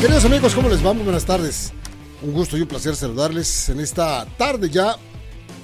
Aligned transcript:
Queridos 0.00 0.24
amigos, 0.26 0.54
¿cómo 0.54 0.68
les 0.68 0.84
va? 0.84 0.92
Muy 0.92 1.02
buenas 1.02 1.24
tardes. 1.24 1.72
Un 2.22 2.32
gusto 2.32 2.56
y 2.56 2.60
un 2.60 2.68
placer 2.68 2.94
saludarles 2.94 3.68
en 3.68 3.80
esta 3.80 4.24
tarde 4.36 4.70
ya 4.70 4.94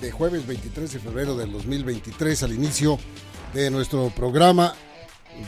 de 0.00 0.10
jueves 0.10 0.44
23 0.44 0.92
de 0.92 0.98
febrero 0.98 1.36
del 1.36 1.52
2023 1.52 2.42
al 2.42 2.52
inicio 2.52 2.98
de 3.52 3.70
nuestro 3.70 4.10
programa 4.10 4.74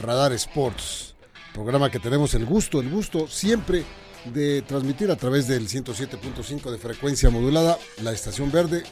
Radar 0.01 0.33
Sports. 0.35 1.17
Programa 1.53 1.91
que 1.91 1.99
tenemos 1.99 2.35
el 2.35 2.47
gusto, 2.47 2.81
el 2.81 2.89
gusto 2.89 3.27
siempre 3.27 3.83
de 4.33 4.63
transmitir 4.63 5.11
a 5.11 5.17
través 5.17 5.49
del 5.49 5.69
107.5 5.69 6.71
de 6.71 6.79
frecuencia 6.79 7.29
modulada, 7.29 7.79
la 8.05 8.13
estación 8.13 8.53
verde, 8.53 8.85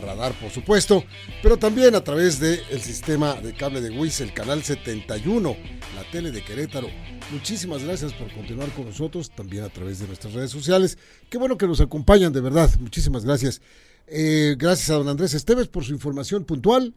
radar 0.00 0.32
por 0.40 0.50
supuesto, 0.50 1.04
pero 1.42 1.56
también 1.56 1.94
a 1.94 2.02
través 2.02 2.40
del 2.40 2.80
sistema 2.80 3.34
de 3.34 3.54
cable 3.54 3.80
de 3.80 3.90
WIS, 3.90 4.20
el 4.20 4.32
canal 4.32 4.62
71, 4.62 5.56
la 5.94 6.10
tele 6.10 6.30
de 6.30 6.42
Querétaro. 6.44 6.88
Muchísimas 7.30 7.84
gracias 7.84 8.12
por 8.12 8.32
continuar 8.32 8.70
con 8.70 8.86
nosotros, 8.86 9.30
también 9.30 9.64
a 9.64 9.68
través 9.68 9.98
de 9.98 10.06
nuestras 10.06 10.32
redes 10.32 10.50
sociales. 10.50 10.98
Qué 11.28 11.38
bueno 11.38 11.58
que 11.58 11.66
nos 11.66 11.80
acompañan, 11.80 12.32
de 12.32 12.40
verdad. 12.40 12.70
Muchísimas 12.80 13.24
gracias. 13.24 13.60
Eh, 14.06 14.56
gracias 14.58 14.90
a 14.90 14.94
don 14.94 15.08
Andrés 15.08 15.34
Esteves 15.34 15.68
por 15.68 15.84
su 15.84 15.92
información 15.92 16.44
puntual, 16.44 16.94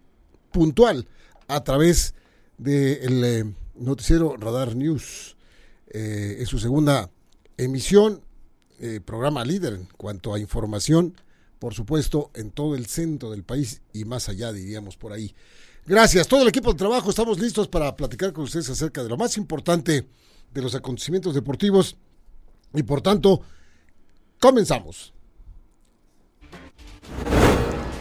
puntual, 0.51 1.07
a 1.47 1.63
través 1.63 2.13
del 2.57 3.21
de 3.21 3.39
eh, 3.39 3.53
noticiero 3.75 4.37
Radar 4.37 4.75
News. 4.75 5.35
Eh, 5.93 6.37
en 6.39 6.45
su 6.45 6.57
segunda 6.57 7.09
emisión, 7.57 8.21
eh, 8.79 9.01
programa 9.03 9.43
líder 9.43 9.73
en 9.73 9.87
cuanto 9.97 10.33
a 10.33 10.39
información, 10.39 11.15
por 11.61 11.75
supuesto, 11.75 12.31
en 12.33 12.49
todo 12.49 12.73
el 12.73 12.87
centro 12.87 13.29
del 13.29 13.43
país 13.43 13.83
y 13.93 14.03
más 14.03 14.29
allá, 14.29 14.51
diríamos 14.51 14.97
por 14.97 15.13
ahí. 15.13 15.35
Gracias, 15.85 16.27
todo 16.27 16.41
el 16.41 16.47
equipo 16.47 16.71
de 16.71 16.79
trabajo, 16.79 17.11
estamos 17.11 17.39
listos 17.39 17.67
para 17.67 17.95
platicar 17.95 18.33
con 18.33 18.45
ustedes 18.45 18.67
acerca 18.71 19.03
de 19.03 19.09
lo 19.09 19.15
más 19.15 19.37
importante 19.37 20.07
de 20.51 20.61
los 20.63 20.73
acontecimientos 20.73 21.35
deportivos 21.35 21.97
y 22.73 22.81
por 22.81 23.03
tanto, 23.03 23.43
comenzamos. 24.39 25.13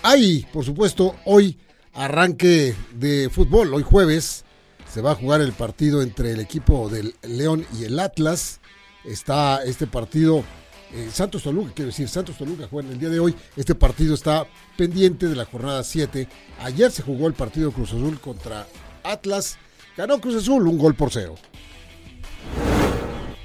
Hay, 0.03 0.47
por 0.55 0.65
supuesto, 0.65 1.17
hoy 1.27 1.59
arranque 1.93 2.75
de 2.95 3.29
fútbol, 3.29 3.75
hoy 3.75 3.83
jueves 3.83 4.47
se 4.91 5.03
va 5.03 5.11
a 5.11 5.17
jugar 5.17 5.43
el 5.43 5.53
partido 5.53 6.01
entre 6.01 6.33
el 6.33 6.41
equipo 6.41 6.89
del 6.89 7.15
León 7.21 7.67
y 7.79 7.84
el 7.84 8.01
Atlas 8.01 8.59
está 9.05 9.63
este 9.65 9.87
partido, 9.87 10.45
eh, 10.93 11.09
Santos 11.12 11.43
Toluca, 11.43 11.73
quiero 11.75 11.91
decir, 11.91 12.09
Santos 12.09 12.37
Toluca 12.37 12.67
juega 12.69 12.89
en 12.89 12.95
el 12.95 13.01
día 13.01 13.09
de 13.09 13.21
hoy, 13.21 13.34
este 13.56 13.75
partido 13.75 14.15
está 14.15 14.47
pendiente 14.77 15.28
de 15.28 15.37
la 15.37 15.45
jornada 15.45 15.84
7. 15.84 16.27
Ayer 16.61 16.91
se 16.91 17.03
jugó 17.03 17.28
el 17.28 17.34
partido 17.34 17.71
Cruz 17.71 17.91
Azul 17.91 18.21
contra 18.21 18.67
Atlas, 19.05 19.59
ganó 19.97 20.21
Cruz 20.21 20.37
Azul 20.37 20.67
un 20.67 20.78
gol 20.78 20.95
por 20.95 21.12
cero. 21.12 21.37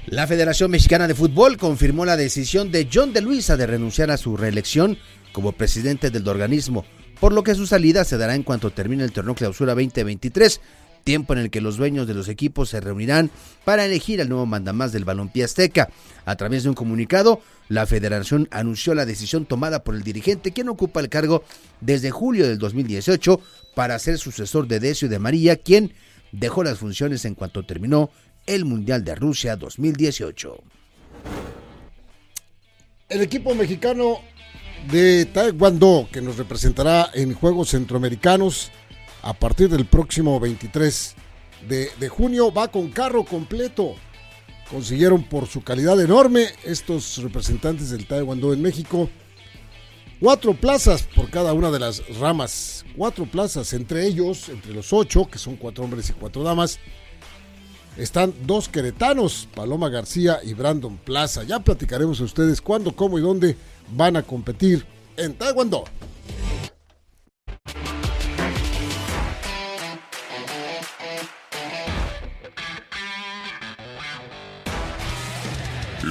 La 0.06 0.26
Federación 0.26 0.70
Mexicana 0.70 1.08
de 1.08 1.14
Fútbol 1.14 1.56
confirmó 1.56 2.04
la 2.04 2.16
decisión 2.16 2.70
de 2.70 2.88
John 2.92 3.12
de 3.12 3.22
Luisa 3.22 3.56
de 3.56 3.66
renunciar 3.66 4.10
a 4.10 4.16
su 4.16 4.36
reelección 4.36 4.98
como 5.32 5.52
presidente 5.52 6.10
del 6.10 6.28
organismo, 6.28 6.84
por 7.20 7.32
lo 7.32 7.42
que 7.42 7.54
su 7.54 7.66
salida 7.66 8.04
se 8.04 8.16
dará 8.16 8.34
en 8.34 8.42
cuanto 8.42 8.70
termine 8.70 9.04
el 9.04 9.12
torneo 9.12 9.34
clausura 9.34 9.74
2023 9.74 10.60
tiempo 11.06 11.32
en 11.32 11.38
el 11.38 11.50
que 11.50 11.60
los 11.60 11.76
dueños 11.76 12.08
de 12.08 12.14
los 12.14 12.28
equipos 12.28 12.68
se 12.68 12.80
reunirán 12.80 13.30
para 13.64 13.84
elegir 13.86 14.20
al 14.20 14.28
nuevo 14.28 14.44
mandamás 14.44 14.90
del 14.92 15.04
balompié 15.04 15.44
azteca. 15.44 15.88
A 16.26 16.34
través 16.34 16.64
de 16.64 16.68
un 16.68 16.74
comunicado, 16.74 17.40
la 17.68 17.86
federación 17.86 18.48
anunció 18.50 18.92
la 18.92 19.06
decisión 19.06 19.46
tomada 19.46 19.84
por 19.84 19.94
el 19.94 20.02
dirigente, 20.02 20.52
quien 20.52 20.68
ocupa 20.68 20.98
el 21.00 21.08
cargo 21.08 21.44
desde 21.80 22.10
julio 22.10 22.48
del 22.48 22.58
2018 22.58 23.40
para 23.76 23.98
ser 24.00 24.18
sucesor 24.18 24.66
de 24.66 24.80
Decio 24.80 25.08
de 25.08 25.20
María, 25.20 25.54
quien 25.56 25.94
dejó 26.32 26.64
las 26.64 26.78
funciones 26.78 27.24
en 27.24 27.36
cuanto 27.36 27.64
terminó 27.64 28.10
el 28.44 28.64
Mundial 28.64 29.04
de 29.04 29.14
Rusia 29.14 29.54
2018. 29.54 30.58
El 33.08 33.20
equipo 33.20 33.54
mexicano 33.54 34.18
de 34.90 35.26
Taekwondo, 35.26 36.08
que 36.10 36.20
nos 36.20 36.36
representará 36.36 37.10
en 37.14 37.32
Juegos 37.32 37.70
Centroamericanos, 37.70 38.72
a 39.26 39.32
partir 39.32 39.68
del 39.68 39.86
próximo 39.86 40.38
23 40.38 41.16
de, 41.68 42.08
junio 42.08 42.52
va 42.52 42.68
con 42.68 42.90
carro 42.90 43.24
completo. 43.24 43.96
Consiguieron 44.70 45.24
por 45.24 45.48
su 45.48 45.62
calidad 45.62 46.00
enorme 46.00 46.46
estos 46.62 47.18
representantes 47.18 47.90
del 47.90 48.06
Taekwondo 48.06 48.52
en 48.52 48.62
México 48.62 49.10
cuatro 50.20 50.54
plazas 50.54 51.02
por 51.02 51.28
cada 51.28 51.52
una 51.54 51.72
de 51.72 51.80
las 51.80 52.06
ramas. 52.18 52.84
Cuatro 52.96 53.26
plazas, 53.26 53.72
entre 53.72 54.06
ellos, 54.06 54.48
entre 54.48 54.72
los 54.72 54.92
ocho, 54.92 55.26
que 55.26 55.38
son 55.38 55.56
cuatro 55.56 55.82
hombres 55.82 56.08
y 56.08 56.12
cuatro 56.12 56.44
damas, 56.44 56.78
están 57.96 58.32
dos 58.44 58.68
queretanos, 58.68 59.48
Paloma 59.54 59.88
García 59.88 60.38
y 60.44 60.54
Brandon 60.54 60.98
Plaza. 60.98 61.42
Ya 61.42 61.58
platicaremos 61.58 62.20
a 62.20 62.24
ustedes 62.24 62.60
cuándo, 62.60 62.94
cómo 62.94 63.18
y 63.18 63.22
dónde 63.22 63.56
van 63.90 64.16
a 64.16 64.22
competir 64.22 64.86
en 65.16 65.34
Taekwondo. 65.34 65.84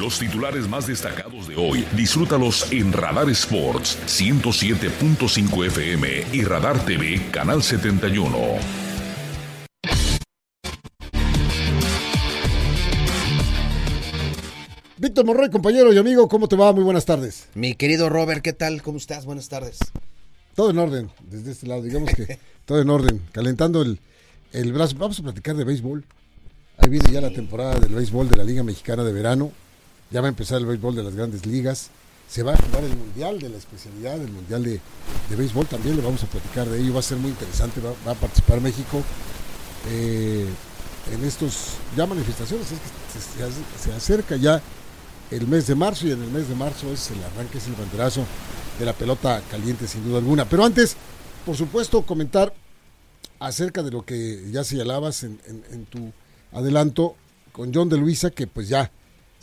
Los 0.06 0.20
titulares 0.20 0.70
más 0.70 0.86
destacados 0.86 1.48
de 1.48 1.56
hoy, 1.56 1.84
disfrútalos 1.98 2.72
en 2.72 2.94
Radar 2.94 3.28
Sports 3.32 3.98
107.5 4.06 5.66
FM 5.66 6.26
y 6.32 6.44
Radar 6.44 6.78
TV 6.86 7.20
Canal 7.32 7.64
71. 7.64 8.38
Víctor 14.98 15.26
Morroy, 15.26 15.50
compañero 15.50 15.92
y 15.92 15.98
amigo, 15.98 16.30
¿cómo 16.30 16.48
te 16.48 16.56
va? 16.56 16.72
Muy 16.72 16.84
buenas 16.84 17.06
tardes. 17.06 17.48
Mi 17.56 17.74
querido 17.74 18.08
Robert, 18.08 18.44
¿qué 18.44 18.54
tal? 18.54 18.84
¿Cómo 18.84 19.00
estás? 19.00 19.26
Buenas 19.26 19.50
tardes. 19.50 19.80
Todo 20.54 20.70
en 20.70 20.78
orden, 20.78 21.10
desde 21.24 21.52
este 21.52 21.66
lado, 21.66 21.82
digamos 21.82 22.12
que 22.14 22.38
todo 22.66 22.80
en 22.80 22.92
orden, 22.92 23.22
calentando 23.32 23.82
el, 23.82 24.00
el 24.52 24.72
brazo. 24.72 24.98
Vamos 25.00 25.20
a 25.20 25.24
platicar 25.24 25.56
de 25.56 25.64
béisbol. 25.64 26.06
Ahí 26.78 26.92
viene 26.92 27.12
ya 27.12 27.22
la 27.22 27.32
temporada 27.32 27.80
del 27.80 27.96
béisbol 27.96 28.30
de 28.30 28.38
la 28.38 28.44
Liga 28.44 28.62
Mexicana 28.62 29.04
de 29.04 29.12
Verano. 29.12 29.52
Ya 30.12 30.22
va 30.22 30.28
a 30.28 30.30
empezar 30.30 30.60
el 30.60 30.66
béisbol 30.66 30.96
de 30.96 31.04
las 31.04 31.16
grandes 31.16 31.46
ligas. 31.46 31.90
Se 32.30 32.44
va 32.44 32.54
a 32.54 32.58
jugar 32.58 32.84
el 32.84 32.96
mundial 32.96 33.40
de 33.40 33.50
la 33.50 33.58
especialidad, 33.58 34.20
el 34.20 34.32
mundial 34.32 34.64
de, 34.64 34.80
béisbol 35.36 35.68
también. 35.68 35.96
Le 35.96 36.02
vamos 36.02 36.24
a 36.24 36.28
platicar 36.28 36.68
de 36.68 36.80
ello. 36.80 36.94
Va 36.94 37.00
a 37.00 37.04
ser 37.04 37.18
muy 37.18 37.32
interesante. 37.32 37.82
Va, 37.82 38.12
a 38.12 38.16
participar 38.16 38.62
México 38.62 39.04
eh, 39.90 40.48
en 41.12 41.24
estos 41.24 41.76
ya 41.96 42.06
manifestaciones. 42.06 42.68
Es 42.72 42.80
que 42.80 43.44
se, 43.84 43.90
se, 43.90 43.96
acerca 43.96 44.36
ya 44.36 44.62
el 45.32 45.48
mes 45.48 45.68
de 45.68 45.76
marzo 45.76 46.08
y 46.08 46.12
en 46.12 46.22
el 46.22 46.30
mes 46.30 46.48
de 46.48 46.56
marzo 46.56 46.92
es 46.92 47.12
el 47.12 47.24
arranque, 47.24 47.58
es 47.58 47.68
el 47.68 47.74
banderazo 47.74 48.26
de 48.80 48.86
la 48.86 48.94
pelota 48.94 49.42
caliente 49.50 49.88
sin 49.88 50.04
duda 50.04 50.20
alguna. 50.20 50.46
Pero 50.46 50.66
antes, 50.66 50.96
por 51.46 51.56
supuesto, 51.56 52.04
comentar 52.04 52.54
acerca 53.40 53.84
de 53.84 53.92
lo 53.92 54.06
que 54.06 54.50
ya 54.52 54.64
señalabas 54.64 55.24
en, 55.24 55.40
en, 55.46 55.64
en 55.72 55.86
tu 55.86 56.12
adelanto 56.52 57.16
con 57.52 57.74
John 57.74 57.90
de 57.90 57.98
Luisa, 57.98 58.32
que 58.32 58.48
pues 58.48 58.68
ya 58.68 58.92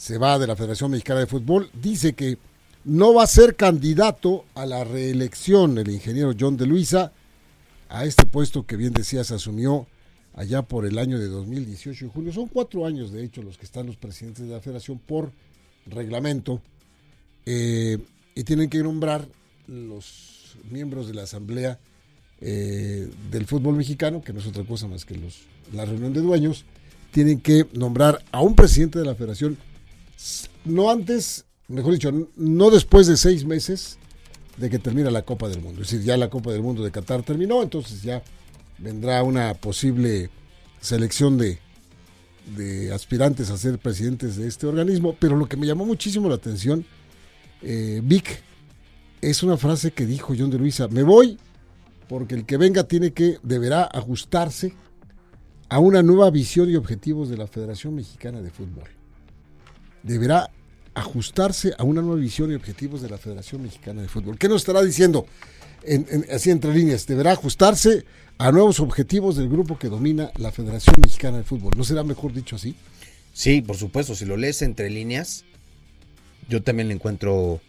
se 0.02 0.18
va 0.18 0.36
de 0.36 0.48
la 0.48 0.56
Federación 0.56 0.90
Mexicana 0.90 1.20
de 1.20 1.28
Fútbol, 1.28 1.70
dice 1.80 2.14
que 2.14 2.36
no 2.84 3.14
va 3.14 3.22
a 3.22 3.28
ser 3.28 3.54
candidato 3.54 4.46
a 4.56 4.66
la 4.66 4.82
reelección 4.82 5.78
el 5.78 5.88
ingeniero 5.92 6.34
John 6.36 6.56
de 6.56 6.66
Luisa 6.66 7.12
a 7.88 8.04
este 8.04 8.26
puesto 8.26 8.66
que 8.66 8.74
bien 8.74 8.92
decías 8.92 9.30
asumió 9.30 9.86
allá 10.34 10.62
por 10.62 10.86
el 10.86 10.98
año 10.98 11.20
de 11.20 11.28
2018 11.28 12.06
y 12.06 12.08
julio. 12.08 12.32
Son 12.32 12.48
cuatro 12.48 12.84
años, 12.84 13.12
de 13.12 13.22
hecho, 13.22 13.42
los 13.42 13.56
que 13.56 13.64
están 13.64 13.86
los 13.86 13.96
presidentes 13.96 14.44
de 14.44 14.52
la 14.52 14.60
federación 14.60 14.98
por 14.98 15.30
reglamento 15.86 16.60
eh, 17.46 17.96
y 18.34 18.42
tienen 18.42 18.68
que 18.68 18.82
nombrar 18.82 19.28
los 19.68 20.56
miembros 20.68 21.06
de 21.06 21.14
la 21.14 21.22
asamblea 21.22 21.78
eh, 22.40 23.08
del 23.30 23.46
fútbol 23.46 23.76
mexicano, 23.76 24.20
que 24.20 24.32
no 24.32 24.40
es 24.40 24.48
otra 24.48 24.64
cosa 24.64 24.88
más 24.88 25.04
que 25.04 25.16
la 25.72 25.84
reunión 25.84 26.12
de 26.12 26.22
dueños, 26.22 26.64
tienen 27.12 27.40
que 27.40 27.68
nombrar 27.72 28.20
a 28.32 28.42
un 28.42 28.56
presidente 28.56 28.98
de 28.98 29.04
la 29.04 29.14
federación, 29.14 29.56
no 30.64 30.90
antes, 30.90 31.44
mejor 31.68 31.92
dicho, 31.92 32.12
no 32.36 32.70
después 32.70 33.06
de 33.06 33.16
seis 33.16 33.44
meses 33.44 33.98
de 34.56 34.70
que 34.70 34.78
termina 34.78 35.10
la 35.10 35.22
Copa 35.22 35.48
del 35.48 35.60
Mundo. 35.60 35.82
Es 35.82 35.90
decir, 35.90 36.04
ya 36.04 36.16
la 36.16 36.30
Copa 36.30 36.52
del 36.52 36.62
Mundo 36.62 36.84
de 36.84 36.90
Qatar 36.90 37.22
terminó, 37.22 37.62
entonces 37.62 38.02
ya 38.02 38.22
vendrá 38.78 39.22
una 39.22 39.54
posible 39.54 40.30
selección 40.80 41.38
de, 41.38 41.58
aspirantes 42.92 43.50
a 43.50 43.56
ser 43.56 43.78
presidentes 43.78 44.36
de 44.36 44.48
este 44.48 44.66
organismo, 44.66 45.16
pero 45.18 45.36
lo 45.36 45.46
que 45.46 45.56
me 45.56 45.66
llamó 45.66 45.84
muchísimo 45.84 46.28
la 46.28 46.34
atención, 46.34 46.84
eh, 47.62 48.00
Vic, 48.02 48.42
es 49.20 49.42
una 49.44 49.56
frase 49.56 49.92
que 49.92 50.04
dijo 50.04 50.34
John 50.36 50.50
de 50.50 50.58
Luisa, 50.58 50.88
me 50.88 51.04
voy 51.04 51.38
porque 52.08 52.34
el 52.34 52.44
que 52.44 52.58
venga 52.58 52.84
tiene 52.84 53.12
que, 53.12 53.38
deberá 53.42 53.84
ajustarse 53.84 54.74
a 55.68 55.78
una 55.78 56.02
nueva 56.02 56.30
visión 56.30 56.68
y 56.68 56.76
objetivos 56.76 57.30
de 57.30 57.38
la 57.38 57.46
Federación 57.46 57.94
Mexicana 57.94 58.42
de 58.42 58.50
Fútbol. 58.50 58.84
Deberá 60.02 60.50
ajustarse 60.94 61.74
a 61.78 61.84
una 61.84 62.02
nueva 62.02 62.20
visión 62.20 62.50
y 62.52 62.54
objetivos 62.54 63.02
de 63.02 63.08
la 63.08 63.18
Federación 63.18 63.62
Mexicana 63.62 64.02
de 64.02 64.08
Fútbol. 64.08 64.38
¿Qué 64.38 64.48
nos 64.48 64.62
estará 64.62 64.82
diciendo? 64.82 65.26
así 66.32 66.50
entre 66.50 66.72
líneas, 66.72 67.06
deberá 67.06 67.32
ajustarse 67.32 68.04
a 68.38 68.52
nuevos 68.52 68.80
objetivos 68.80 69.36
del 69.36 69.48
grupo 69.48 69.78
que 69.78 69.88
domina 69.88 70.30
la 70.36 70.52
Federación 70.52 70.96
Mexicana 71.02 71.38
de 71.38 71.44
Fútbol. 71.44 71.72
¿No 71.76 71.84
será 71.84 72.04
mejor 72.04 72.32
dicho 72.32 72.56
así? 72.56 72.76
Sí, 73.32 73.62
por 73.62 73.76
supuesto, 73.76 74.14
si 74.14 74.24
lo 74.24 74.36
lees 74.36 74.62
entre 74.62 74.90
líneas, 74.90 75.44
yo 76.48 76.62
también 76.62 76.88
le 76.88 76.94
encuentro 76.94 77.60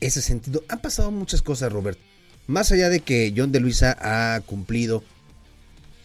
ese 0.00 0.20
sentido. 0.20 0.64
Han 0.68 0.80
pasado 0.80 1.10
muchas 1.10 1.42
cosas, 1.42 1.72
Robert. 1.72 1.98
Más 2.46 2.72
allá 2.72 2.88
de 2.88 3.00
que 3.00 3.32
John 3.36 3.52
de 3.52 3.60
Luisa 3.60 3.96
ha 4.00 4.40
cumplido 4.40 5.02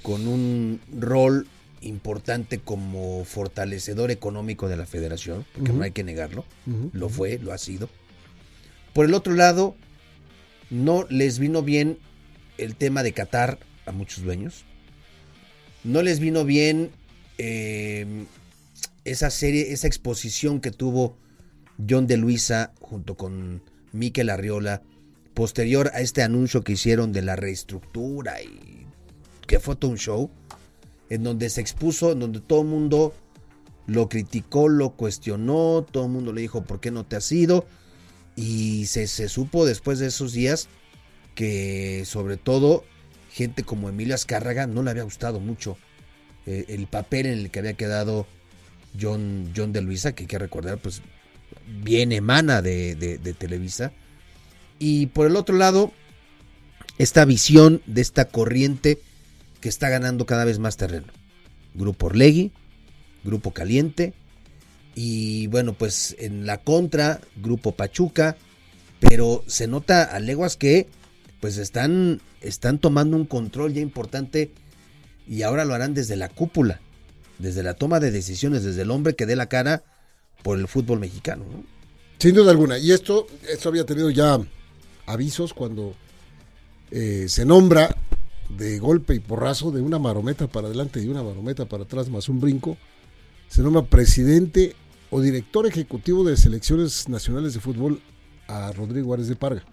con 0.02 0.28
un 0.28 0.80
rol 0.98 1.48
importante 1.82 2.60
como 2.60 3.26
fortalecedor 3.26 4.12
económico 4.12 4.70
de 4.70 4.78
la 4.78 4.86
federación, 4.86 5.46
porque 5.54 5.74
no 5.74 5.84
hay 5.84 5.92
que 5.92 6.04
negarlo, 6.04 6.46
lo 6.94 7.10
fue, 7.10 7.40
lo 7.40 7.52
ha 7.52 7.58
sido. 7.58 7.90
Por 8.94 9.06
el 9.06 9.14
otro 9.14 9.34
lado, 9.34 9.76
no 10.70 11.06
les 11.10 11.40
vino 11.40 11.64
bien 11.64 11.98
el 12.58 12.76
tema 12.76 13.04
de 13.04 13.14
Qatar 13.14 13.60
a 13.86 13.92
muchos 13.92 14.24
dueños. 14.24 14.66
No 15.84 16.02
les 16.02 16.20
vino 16.20 16.46
bien 16.46 16.92
eh, 17.38 18.26
esa 19.04 19.30
serie, 19.30 19.74
esa 19.74 19.88
exposición 19.88 20.62
que 20.62 20.72
tuvo 20.72 21.18
John 21.90 22.06
de 22.06 22.18
Luisa 22.18 22.74
junto 22.80 23.16
con 23.16 23.64
Miquel 23.92 24.30
Arriola 24.30 24.84
posterior 25.34 25.92
a 25.94 26.02
este 26.02 26.22
anuncio 26.22 26.64
que 26.64 26.74
hicieron 26.74 27.12
de 27.12 27.22
la 27.22 27.36
reestructura 27.36 28.42
y 28.42 28.86
que 29.48 29.60
fue 29.60 29.76
todo 29.76 29.92
un 29.92 29.98
show 29.98 30.30
en 31.12 31.24
donde 31.24 31.50
se 31.50 31.60
expuso, 31.60 32.14
en 32.14 32.22
donde 32.22 32.40
todo 32.40 32.62
el 32.62 32.70
mundo 32.70 33.14
lo 33.86 34.08
criticó, 34.08 34.70
lo 34.70 34.92
cuestionó, 34.92 35.86
todo 35.92 36.06
el 36.06 36.12
mundo 36.12 36.32
le 36.32 36.40
dijo 36.40 36.64
por 36.64 36.80
qué 36.80 36.90
no 36.90 37.06
te 37.06 37.18
has 37.18 37.30
ido 37.34 37.66
y 38.38 38.86
se, 38.86 39.08
supo 39.28 39.66
después 39.66 40.00
de 40.00 40.08
esos 40.08 40.32
días 40.32 40.70
que 41.36 42.04
sobre 42.06 42.38
todo 42.38 42.86
gente 43.30 43.64
como 43.64 43.90
Emilio 43.90 44.16
Azcárraga 44.16 44.68
no 44.68 44.84
le 44.84 44.92
había 44.92 45.04
gustado 45.04 45.42
mucho 45.42 45.78
eh, 46.46 46.64
el 46.70 46.88
papel 46.88 47.26
en 47.26 47.40
el 47.40 47.52
que 47.52 47.60
había 47.60 47.74
quedado 47.74 48.26
John, 49.00 49.52
John 49.54 49.74
de 49.74 49.82
Luisa, 49.82 50.14
que 50.14 50.24
hay 50.24 50.28
que 50.28 50.40
recordar, 50.40 50.78
pues 50.78 51.02
bien 51.84 52.14
emana 52.14 52.62
de, 52.62 52.96
de, 52.96 53.34
Televisa. 53.34 53.92
Y 54.80 55.08
por 55.08 55.28
el 55.28 55.36
otro 55.36 55.58
lado, 55.58 55.92
esta 56.98 57.26
visión 57.26 57.82
de 57.86 58.00
esta 58.00 58.30
corriente 58.30 59.02
que 59.62 59.70
está 59.70 59.90
ganando 59.90 60.26
cada 60.26 60.44
vez 60.44 60.60
más 60.60 60.76
terreno. 60.76 61.08
Grupo 61.74 62.08
Orlegui, 62.08 62.52
Grupo 63.24 63.54
Caliente, 63.54 64.14
y 64.96 65.48
bueno, 65.48 65.74
pues 65.74 66.16
en 66.20 66.46
la 66.46 66.58
contra, 66.58 67.22
Grupo 67.38 67.74
Pachuca, 67.74 68.36
pero 69.00 69.44
se 69.48 69.68
nota 69.68 70.04
a 70.04 70.20
leguas 70.20 70.58
que 70.58 70.88
pues 71.40 71.58
están, 71.58 72.22
están 72.42 72.78
tomando 72.80 73.16
un 73.16 73.26
control 73.26 73.74
ya 73.74 73.82
importante 73.82 74.52
y 75.28 75.44
ahora 75.44 75.66
lo 75.66 75.74
harán 75.74 75.94
desde 75.94 76.16
la 76.16 76.30
cúpula, 76.30 76.82
desde 77.40 77.64
la 77.64 77.74
toma 77.74 78.00
de 78.00 78.12
decisiones, 78.12 78.64
desde 78.64 78.82
el 78.82 78.92
hombre 78.92 79.16
que 79.16 79.26
dé 79.26 79.36
la 79.36 79.48
cara 79.48 79.84
por 80.44 80.60
el 80.60 80.68
fútbol 80.68 81.00
mexicano. 81.00 81.46
Sin 82.20 82.36
duda 82.36 82.52
alguna, 82.52 82.78
y 82.78 82.92
esto, 82.92 83.28
esto 83.50 83.70
había 83.70 83.86
tenido 83.86 84.10
ya 84.10 84.40
avisos 85.08 85.54
cuando 85.54 85.96
eh, 86.92 87.26
se 87.28 87.46
nombra 87.46 87.96
de 88.58 88.80
golpe 88.80 89.16
y 89.16 89.20
porrazo 89.20 89.72
de 89.72 89.82
una 89.82 90.00
marometa 90.00 90.48
para 90.48 90.68
adelante 90.68 91.02
y 91.02 91.08
una 91.08 91.24
marometa 91.24 91.66
para 91.66 91.84
atrás 91.84 92.10
más 92.10 92.30
un 92.30 92.40
brinco, 92.40 92.78
se 93.48 93.62
nombra 93.62 93.84
presidente 93.84 94.76
o 95.10 95.22
director 95.22 95.66
ejecutivo 95.68 96.24
de 96.24 96.38
selecciones 96.38 97.10
nacionales 97.10 97.54
de 97.54 97.60
fútbol 97.60 98.02
a 98.48 98.72
Rodrigo 98.72 99.14
Árez 99.14 99.28
de 99.28 99.36
Parga. 99.36 99.64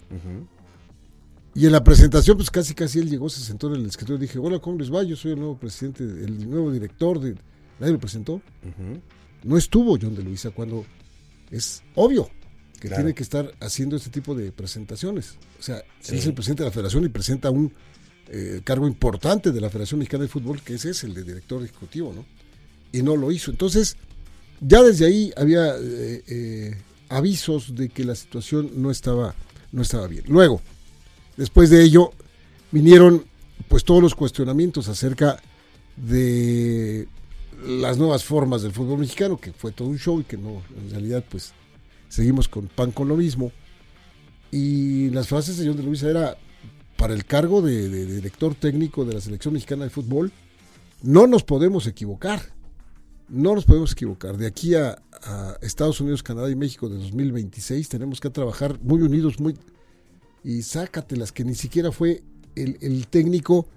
Y 1.55 1.65
en 1.65 1.71
la 1.71 1.83
presentación, 1.83 2.37
pues 2.37 2.51
casi 2.51 2.73
casi 2.73 2.99
él 2.99 3.09
llegó, 3.09 3.29
se 3.29 3.41
sentó 3.41 3.67
en 3.67 3.81
el 3.81 3.85
escritorio 3.85 4.17
y 4.17 4.27
dije, 4.27 4.39
hola, 4.39 4.59
¿cómo 4.59 4.77
les 4.77 4.93
va? 4.93 5.03
Yo 5.03 5.15
soy 5.15 5.31
el 5.31 5.39
nuevo 5.39 5.57
presidente, 5.57 6.03
el 6.03 6.49
nuevo 6.49 6.71
director 6.71 7.19
de... 7.19 7.35
Nadie 7.79 7.93
lo 7.93 7.99
presentó. 7.99 8.41
No 9.43 9.57
estuvo 9.57 9.97
John 9.99 10.15
de 10.15 10.23
Luisa 10.23 10.51
cuando 10.51 10.85
es 11.49 11.81
obvio 11.95 12.29
que 12.79 12.89
tiene 12.89 13.13
que 13.13 13.23
estar 13.23 13.51
haciendo 13.59 13.95
este 13.95 14.09
tipo 14.09 14.35
de 14.35 14.51
presentaciones. 14.51 15.37
O 15.59 15.63
sea, 15.63 15.77
él 15.77 16.15
es 16.15 16.25
el 16.25 16.33
presidente 16.33 16.63
de 16.63 16.69
la 16.69 16.73
federación 16.73 17.03
y 17.05 17.09
presenta 17.09 17.49
un 17.49 17.73
eh, 18.31 18.61
cargo 18.63 18.87
importante 18.87 19.51
de 19.51 19.59
la 19.59 19.69
Federación 19.69 19.99
Mexicana 19.99 20.23
de 20.23 20.29
Fútbol, 20.29 20.61
que 20.61 20.75
ese 20.75 20.91
es 20.91 21.03
el 21.03 21.15
de 21.15 21.23
director 21.23 21.63
ejecutivo, 21.63 22.13
¿no? 22.13 22.25
Y 22.91 23.01
no 23.01 23.15
lo 23.17 23.31
hizo. 23.31 23.49
Entonces, 23.49 23.97
ya 24.61 24.83
desde 24.83 25.07
ahí 25.07 25.33
había 25.35 25.75
eh, 25.77 26.23
eh, 26.27 26.77
avisos 27.09 27.75
de 27.75 27.89
que 27.89 28.03
la 28.03 28.13
situación 28.13 28.71
no 28.75 28.91
estaba, 28.91 29.33
no 29.71 29.81
estaba 29.81 30.07
bien. 30.07 30.25
Luego, 30.27 30.61
después 31.37 31.71
de 31.71 31.83
ello, 31.83 32.11
vinieron 32.71 33.25
pues 33.67 33.83
todos 33.83 34.01
los 34.01 34.13
cuestionamientos 34.13 34.89
acerca 34.89 35.41
de 35.95 37.07
las 37.65 37.97
nuevas 37.97 38.23
formas 38.23 38.61
del 38.61 38.73
fútbol 38.73 38.99
mexicano, 38.99 39.39
que 39.39 39.53
fue 39.53 39.71
todo 39.71 39.87
un 39.87 39.97
show 39.97 40.19
y 40.19 40.23
que 40.23 40.37
no, 40.37 40.61
en 40.77 40.91
realidad 40.91 41.23
pues 41.29 41.51
seguimos 42.09 42.47
con 42.47 42.67
pan 42.67 42.91
con 42.91 43.07
lo 43.07 43.15
mismo. 43.15 43.51
Y 44.51 45.09
las 45.09 45.27
frases 45.27 45.57
de 45.57 45.67
John 45.67 45.77
de 45.77 45.83
Luisa 45.83 46.09
era 46.09 46.37
para 46.99 47.13
el 47.13 47.23
cargo 47.23 47.61
de, 47.61 47.87
director 48.05 48.55
técnico 48.55 49.05
de 49.05 49.13
la 49.13 49.21
selección 49.21 49.53
mexicana 49.53 49.85
de 49.85 49.89
fútbol, 49.89 50.33
no 51.01 51.27
nos 51.27 51.43
podemos 51.43 51.87
equivocar. 51.87 52.41
No 53.29 53.55
nos 53.55 53.63
podemos 53.63 53.93
equivocar. 53.93 54.35
De 54.35 54.45
aquí 54.45 54.75
a, 54.75 55.01
Estados 55.61 56.01
Unidos, 56.01 56.23
Canadá 56.23 56.49
y 56.49 56.55
México 56.55 56.89
de 56.89 56.97
2026 56.97 57.87
tenemos 57.87 58.19
que 58.19 58.29
trabajar 58.29 58.79
muy 58.81 59.01
unidos, 59.01 59.39
muy 59.39 59.55
y 60.43 60.61
sácatelas 60.61 61.31
que 61.31 61.43
ni 61.43 61.55
siquiera 61.55 61.91
fue 61.91 62.21
el, 62.55 62.77
el 62.81 63.07
técnico 63.07 63.67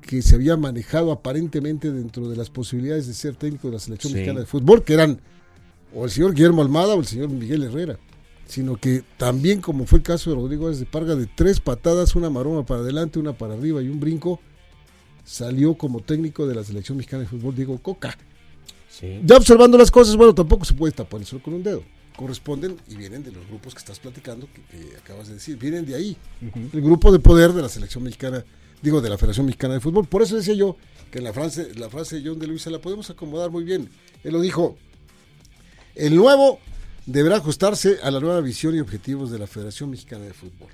que 0.00 0.22
se 0.22 0.34
había 0.34 0.56
manejado 0.56 1.12
aparentemente 1.12 1.92
dentro 1.92 2.28
de 2.28 2.36
las 2.36 2.50
posibilidades 2.50 3.06
de 3.06 3.14
ser 3.14 3.36
técnico 3.36 3.68
de 3.68 3.74
la 3.74 3.80
selección 3.80 4.12
mexicana 4.12 4.40
de 4.40 4.46
fútbol, 4.46 4.84
que 4.84 4.94
eran 4.94 5.20
o 5.94 6.04
el 6.04 6.10
señor 6.10 6.34
Guillermo 6.34 6.62
Almada 6.62 6.94
o 6.94 7.00
el 7.00 7.06
señor 7.06 7.30
Miguel 7.30 7.62
Herrera, 7.64 7.98
sino 8.46 8.76
que 8.76 9.02
también 9.16 9.60
como 9.60 9.86
fue 9.86 9.98
el 9.98 10.04
caso 10.04 10.30
de 10.30 10.36
Rodrigo 10.36 10.70
de 10.70 10.86
Parga, 10.86 11.14
de 11.14 11.26
tres 11.26 11.60
patadas, 11.60 12.14
una 12.14 12.30
maroma 12.30 12.64
para 12.64 12.80
adelante, 12.80 13.18
una 13.18 13.32
para 13.32 13.54
arriba 13.54 13.82
y 13.82 13.88
un 13.88 14.00
brinco, 14.00 14.40
salió 15.24 15.74
como 15.74 16.00
técnico 16.00 16.46
de 16.46 16.54
la 16.54 16.64
selección 16.64 16.98
mexicana 16.98 17.22
de 17.22 17.28
fútbol 17.28 17.54
Diego 17.54 17.78
Coca. 17.78 18.16
Ya 19.24 19.36
observando 19.36 19.76
las 19.76 19.90
cosas, 19.90 20.16
bueno, 20.16 20.34
tampoco 20.34 20.64
se 20.64 20.74
puede 20.74 20.92
tapar 20.92 21.20
el 21.20 21.26
sol 21.26 21.42
con 21.42 21.54
un 21.54 21.62
dedo. 21.62 21.82
Corresponden 22.16 22.76
y 22.88 22.94
vienen 22.94 23.24
de 23.24 23.32
los 23.32 23.44
grupos 23.48 23.74
que 23.74 23.80
estás 23.80 23.98
platicando, 23.98 24.46
que, 24.70 24.96
acabas 24.96 25.26
de 25.26 25.34
decir, 25.34 25.56
vienen 25.56 25.84
de 25.84 25.96
ahí. 25.96 26.16
El 26.72 26.80
grupo 26.80 27.10
de 27.10 27.18
poder 27.18 27.52
de 27.52 27.62
la 27.62 27.68
selección 27.68 28.04
mexicana 28.04 28.44
digo, 28.84 29.00
de 29.00 29.08
la 29.08 29.16
Federación 29.16 29.46
Mexicana 29.46 29.74
de 29.74 29.80
Fútbol. 29.80 30.06
Por 30.06 30.22
eso 30.22 30.36
decía 30.36 30.54
yo 30.54 30.76
que 31.10 31.20
la 31.20 31.32
frase, 31.32 31.74
la 31.74 31.88
frase 31.88 32.20
de 32.20 32.28
John 32.28 32.38
de 32.38 32.46
Luisa 32.46 32.70
la 32.70 32.80
podemos 32.80 33.08
acomodar 33.10 33.50
muy 33.50 33.64
bien. 33.64 33.88
Él 34.22 34.34
lo 34.34 34.40
dijo, 34.40 34.76
el 35.94 36.14
nuevo 36.14 36.60
deberá 37.06 37.36
ajustarse 37.36 37.98
a 38.02 38.10
la 38.10 38.20
nueva 38.20 38.40
visión 38.40 38.74
y 38.74 38.80
objetivos 38.80 39.30
de 39.30 39.38
la 39.38 39.46
Federación 39.46 39.90
Mexicana 39.90 40.24
de 40.24 40.32
Fútbol. 40.32 40.70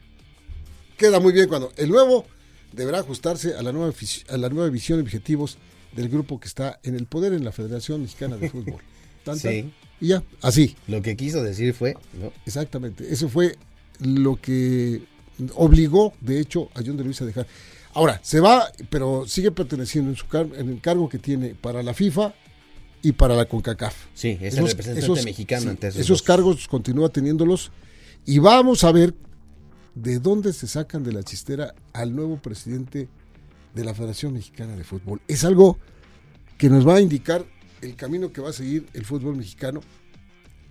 Queda 0.97 1.21
muy 1.21 1.33
bien 1.33 1.49
cuando 1.49 1.73
el 1.77 1.89
nuevo 1.89 2.27
deberá 2.73 3.01
ajustarse 3.01 3.55
a 3.55 3.63
la 3.63 3.73
nueva, 3.73 3.93
a 4.29 4.37
la 4.37 4.49
nueva 4.49 4.69
visión 4.69 4.99
y 4.99 5.03
objetivos 5.03 5.59
del 5.93 6.09
grupo 6.09 6.39
que 6.39 6.47
está 6.47 6.79
en 6.83 6.95
el 6.95 7.07
poder 7.07 7.33
en 7.33 7.45
la 7.45 7.53
Federación 7.53 8.03
Mexicana 8.03 8.37
de 8.37 8.51
Fútbol. 8.51 8.81
Sí. 9.37 9.71
Y 10.01 10.09
ya, 10.09 10.23
así. 10.41 10.75
Lo 10.89 11.03
que 11.03 11.15
quiso 11.15 11.43
decir 11.43 11.75
fue, 11.75 11.95
¿no? 12.15 12.33
Exactamente. 12.47 13.13
Eso 13.13 13.29
fue 13.29 13.57
lo 14.01 14.41
que 14.41 15.03
obligó, 15.55 16.15
de 16.21 16.41
hecho, 16.41 16.71
a 16.75 16.81
John 16.85 16.97
de 16.97 17.05
Luis 17.05 17.21
a 17.21 17.27
dejar. 17.27 17.47
Ahora, 17.93 18.19
se 18.25 18.41
va, 18.41 18.73
pero 18.89 19.27
sigue 19.29 19.51
perteneciendo 19.51 20.11
en, 20.11 20.17
su 20.17 20.25
en 20.37 20.71
el 20.71 20.81
cargo 20.81 21.09
que 21.09 21.19
tiene 21.19 21.55
para 21.55 21.83
la 21.83 21.93
FIFA 21.93 22.35
y 23.03 23.13
para 23.13 23.35
la 23.35 23.47
CONCACAF. 23.47 23.95
Sí, 24.15 24.39
es 24.41 24.57
el 24.57 24.67
representante 24.67 25.23
mexicano 25.23 25.71
ante 25.71 25.89
esos, 25.89 26.01
esos 26.01 26.23
cargos 26.23 26.69
continúa 26.69 27.09
teniéndolos 27.09 27.71
y 28.27 28.39
vamos 28.39 28.85
a 28.85 28.93
ver 28.93 29.15
de 29.95 30.19
dónde 30.19 30.53
se 30.53 30.67
sacan 30.67 31.03
de 31.03 31.13
la 31.13 31.23
chistera 31.23 31.75
al 31.93 32.15
nuevo 32.15 32.37
presidente 32.37 33.09
de 33.75 33.85
la 33.85 33.95
Federación 33.95 34.35
Mexicana 34.35 34.77
de 34.77 34.85
Fútbol. 34.85 35.21
Es 35.29 35.45
algo 35.45 35.79
que 36.59 36.69
nos 36.69 36.87
va 36.87 36.97
a 36.97 37.01
indicar 37.01 37.45
el 37.81 37.97
camino 37.97 38.33
que 38.33 38.41
va 38.41 38.51
a 38.51 38.53
seguir 38.53 38.87
el 38.93 39.05
fútbol 39.05 39.37
mexicano 39.37 39.81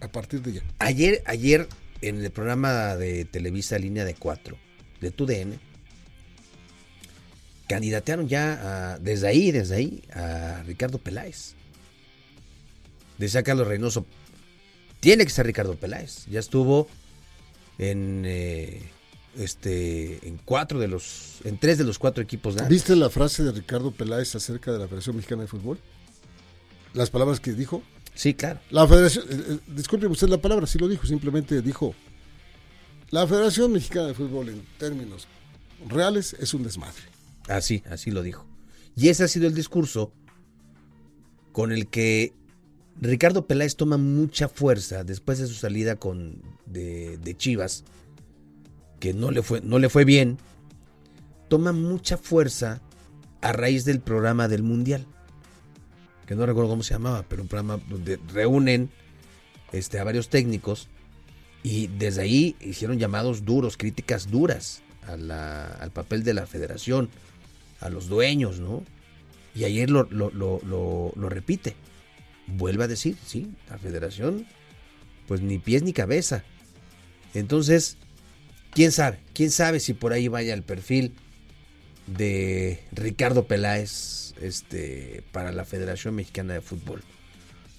a 0.02 0.08
partir 0.08 0.42
de 0.42 0.54
ya. 0.54 0.62
Ayer, 0.80 1.24
ayer 1.26 1.68
en 2.02 2.24
el 2.24 2.32
programa 2.32 2.96
de 2.96 3.26
Televisa 3.26 3.78
Línea 3.78 4.06
de 4.06 4.14
4 4.14 4.58
de 5.02 5.12
TUDN, 5.12 5.60
candidatearon 7.68 8.28
ya 8.28 8.98
desde 9.00 9.28
ahí, 9.28 9.52
desde 9.52 9.76
ahí, 9.76 10.04
a 10.14 10.64
Ricardo 10.66 10.98
Peláez. 10.98 11.56
Decía 13.20 13.44
Carlos 13.44 13.68
Reynoso, 13.68 14.06
tiene 15.00 15.26
que 15.26 15.30
ser 15.30 15.46
Ricardo 15.46 15.76
Peláez. 15.76 16.26
Ya 16.28 16.40
estuvo 16.40 16.88
en 17.78 18.24
eh, 18.26 18.82
este 19.38 20.28
en 20.28 20.38
cuatro 20.44 20.80
de 20.80 20.88
los 20.88 21.40
en 21.44 21.58
tres 21.60 21.78
de 21.78 21.84
los 21.84 22.00
cuatro 22.00 22.24
equipos 22.24 22.56
¿Viste 22.68 22.96
la 22.96 23.10
frase 23.10 23.44
de 23.44 23.52
Ricardo 23.52 23.92
Peláez 23.92 24.36
acerca 24.36 24.72
de 24.72 24.80
la 24.80 24.86
Federación 24.86 25.18
Mexicana 25.18 25.44
de 25.44 25.48
Fútbol? 25.48 25.80
Las 26.94 27.10
palabras 27.10 27.40
que 27.40 27.54
dijo. 27.54 27.84
Sí, 28.16 28.34
claro. 28.34 28.60
La 28.72 28.88
Federación, 28.88 29.26
eh, 29.30 29.44
eh, 29.50 29.60
disculpe 29.68 30.08
usted 30.08 30.28
la 30.30 30.40
palabra, 30.40 30.66
sí 30.66 30.80
lo 30.80 30.88
dijo, 30.88 31.06
simplemente 31.06 31.62
dijo, 31.62 31.94
la 33.12 33.28
Federación 33.28 33.72
Mexicana 33.72 34.08
de 34.08 34.14
Fútbol 34.14 34.50
en 34.50 34.66
términos 34.78 35.28
reales 35.88 36.36
es 36.40 36.54
un 36.54 36.64
desmadre. 36.64 37.04
Así, 37.48 37.84
así 37.90 38.12
lo 38.12 38.24
dijo. 38.24 38.46
Y 38.96 39.10
ese 39.10 39.24
ha 39.24 39.28
sido 39.28 39.48
el 39.48 39.54
discurso 39.54 40.12
con 41.52 41.72
el 41.72 41.88
que 41.88 42.34
Ricardo 43.02 43.48
Peláez 43.48 43.76
toma 43.76 43.98
mucha 43.98 44.50
fuerza 44.50 45.04
después 45.04 45.40
de 45.40 45.48
su 45.48 45.54
salida 45.54 45.96
con, 45.96 46.42
de, 46.66 47.36
Chivas 47.38 47.86
que 49.00 49.14
no 49.14 49.32
le 49.32 49.42
fue, 49.42 49.62
no 49.62 49.80
le 49.80 49.88
fue 49.88 50.04
bien, 50.04 50.38
toma 51.48 51.72
mucha 51.72 52.18
fuerza 52.18 52.82
a 53.42 53.54
raíz 53.54 53.86
del 53.86 54.02
programa 54.02 54.50
del 54.50 54.64
Mundial. 54.64 55.06
Que 56.28 56.36
no 56.36 56.46
recuerdo 56.46 56.70
cómo 56.70 56.84
se 56.84 56.94
llamaba, 56.94 57.24
pero 57.28 57.42
un 57.42 57.48
programa 57.48 57.82
donde 57.90 58.20
reúnen 58.34 58.90
este, 59.72 60.00
a 60.00 60.04
varios 60.04 60.28
técnicos 60.28 60.90
y 61.64 61.88
desde 61.88 62.22
ahí 62.22 62.58
hicieron 62.60 63.00
llamados 63.00 63.46
duros, 63.46 63.78
críticas 63.78 64.30
duras 64.30 64.84
al 65.08 65.92
papel 65.94 66.24
de 66.24 66.34
la 66.34 66.46
federación, 66.46 67.10
a 67.80 67.90
los 67.90 68.10
dueños, 68.10 68.60
¿no? 68.60 68.84
Y 69.56 69.64
ayer 69.64 69.90
lo, 69.90 70.04
lo, 70.12 70.32
lo 70.62 71.30
repite. 71.30 71.76
Vuelve 72.58 72.84
a 72.86 72.88
decir, 72.88 73.16
sí, 73.26 73.52
la 73.70 73.78
federación, 73.78 74.46
pues 75.28 75.42
ni 75.42 75.60
pies 75.60 75.84
ni 75.84 75.94
cabeza. 75.94 76.44
Entonces, 77.34 77.98
quién 78.72 78.92
sabe, 78.92 79.20
quién 79.34 79.52
sabe 79.52 79.80
si 79.80 79.94
por 79.94 80.14
ahí 80.14 80.28
vaya 80.28 80.54
el 80.54 80.64
perfil 80.64 81.14
de 82.08 82.84
Ricardo 82.92 83.46
Peláez 83.46 84.34
este, 84.42 85.24
para 85.32 85.52
la 85.52 85.66
Federación 85.66 86.16
Mexicana 86.16 86.54
de 86.54 86.62
Fútbol. 86.62 87.04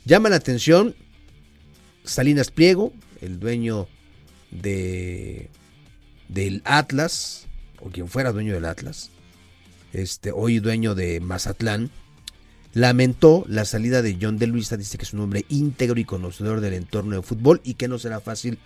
Llama 0.04 0.28
la 0.28 0.36
atención 0.36 0.94
Salinas 2.04 2.50
Pliego, 2.50 2.92
el 3.20 3.40
dueño 3.40 3.88
de 4.50 5.50
del 6.28 6.62
Atlas, 6.64 7.46
o 7.80 7.90
quien 7.90 8.08
fuera 8.08 8.32
dueño 8.32 8.54
del 8.54 8.64
Atlas, 8.64 9.10
este, 9.92 10.30
hoy 10.30 10.60
dueño 10.60 10.94
de 10.94 11.18
Mazatlán, 11.20 11.90
lamentó 12.72 13.44
la 13.48 13.64
salida 13.64 14.02
de 14.02 14.16
John 14.20 14.38
de 14.38 14.46
Luisa, 14.46 14.76
dice 14.76 14.96
que 14.98 15.04
es 15.04 15.12
un 15.12 15.20
hombre 15.20 15.44
íntegro 15.48 15.98
y 15.98 16.04
conocedor 16.04 16.60
del 16.60 16.74
entorno 16.74 17.16
de 17.16 17.22
fútbol 17.22 17.60
y 17.64 17.74
que 17.74 17.88
no 17.88 17.98
será 17.98 18.20
fácil 18.20 18.58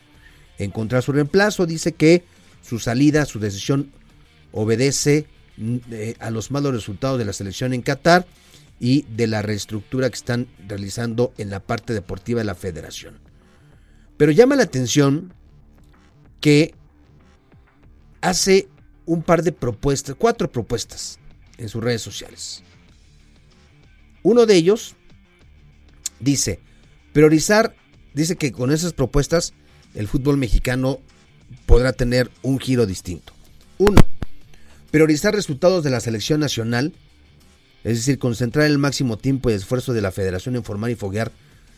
encontrar 0.59 1.03
su 1.03 1.13
reemplazo. 1.13 1.67
Dice 1.67 1.93
que 1.93 2.25
su 2.63 2.79
salida, 2.79 3.25
su 3.25 3.41
decisión 3.41 3.91
obedece 4.53 5.27
mm, 5.57 5.77
eh, 5.91 6.15
a 6.21 6.31
los 6.31 6.51
malos 6.51 6.73
resultados 6.73 7.19
de 7.19 7.25
la 7.25 7.33
selección 7.33 7.73
en 7.73 7.83
Qatar 7.83 8.27
y 8.81 9.03
de 9.03 9.27
la 9.27 9.43
reestructura 9.43 10.11
que 10.11 10.17
están 10.17 10.49
realizando 10.69 11.33
en 11.39 11.51
la 11.51 11.61
parte 11.61 11.95
deportiva 11.95 12.41
de 12.41 12.45
la 12.45 12.55
federación. 12.55 13.19
Pero 14.17 14.33
llama 14.33 14.57
la 14.57 14.65
atención 14.65 15.33
que 16.41 16.75
hace 18.21 18.69
un 19.07 19.23
par 19.23 19.43
de 19.43 19.53
propuestas, 19.53 20.17
cuatro 20.19 20.51
propuestas 20.51 21.19
en 21.59 21.69
sus 21.69 21.83
redes 21.83 22.03
sociales. 22.03 22.63
Uno 24.25 24.47
de 24.47 24.57
ellos 24.57 24.95
dice, 26.19 26.59
priorizar, 27.13 27.77
dice 28.15 28.37
que 28.37 28.53
con 28.53 28.73
esas 28.73 28.95
propuestas 28.95 29.53
el 29.95 30.09
fútbol 30.09 30.39
mexicano 30.39 30.99
podrá 31.67 31.93
tener 31.93 32.31
un 32.43 32.59
giro 32.59 32.87
distinto. 32.87 33.35
Uno, 33.77 34.01
priorizar 34.91 35.35
resultados 35.35 35.85
de 35.85 35.91
la 35.91 36.01
selección 36.01 36.41
nacional, 36.41 36.95
es 37.85 37.99
decir, 37.99 38.19
concentrar 38.19 38.65
el 38.65 38.79
máximo 38.79 39.19
tiempo 39.19 39.51
y 39.51 39.53
esfuerzo 39.53 39.93
de 39.93 40.01
la 40.01 40.11
federación 40.11 40.57
en 40.57 40.65
formar 40.65 40.91
y 40.91 40.95
foguear 40.95 41.31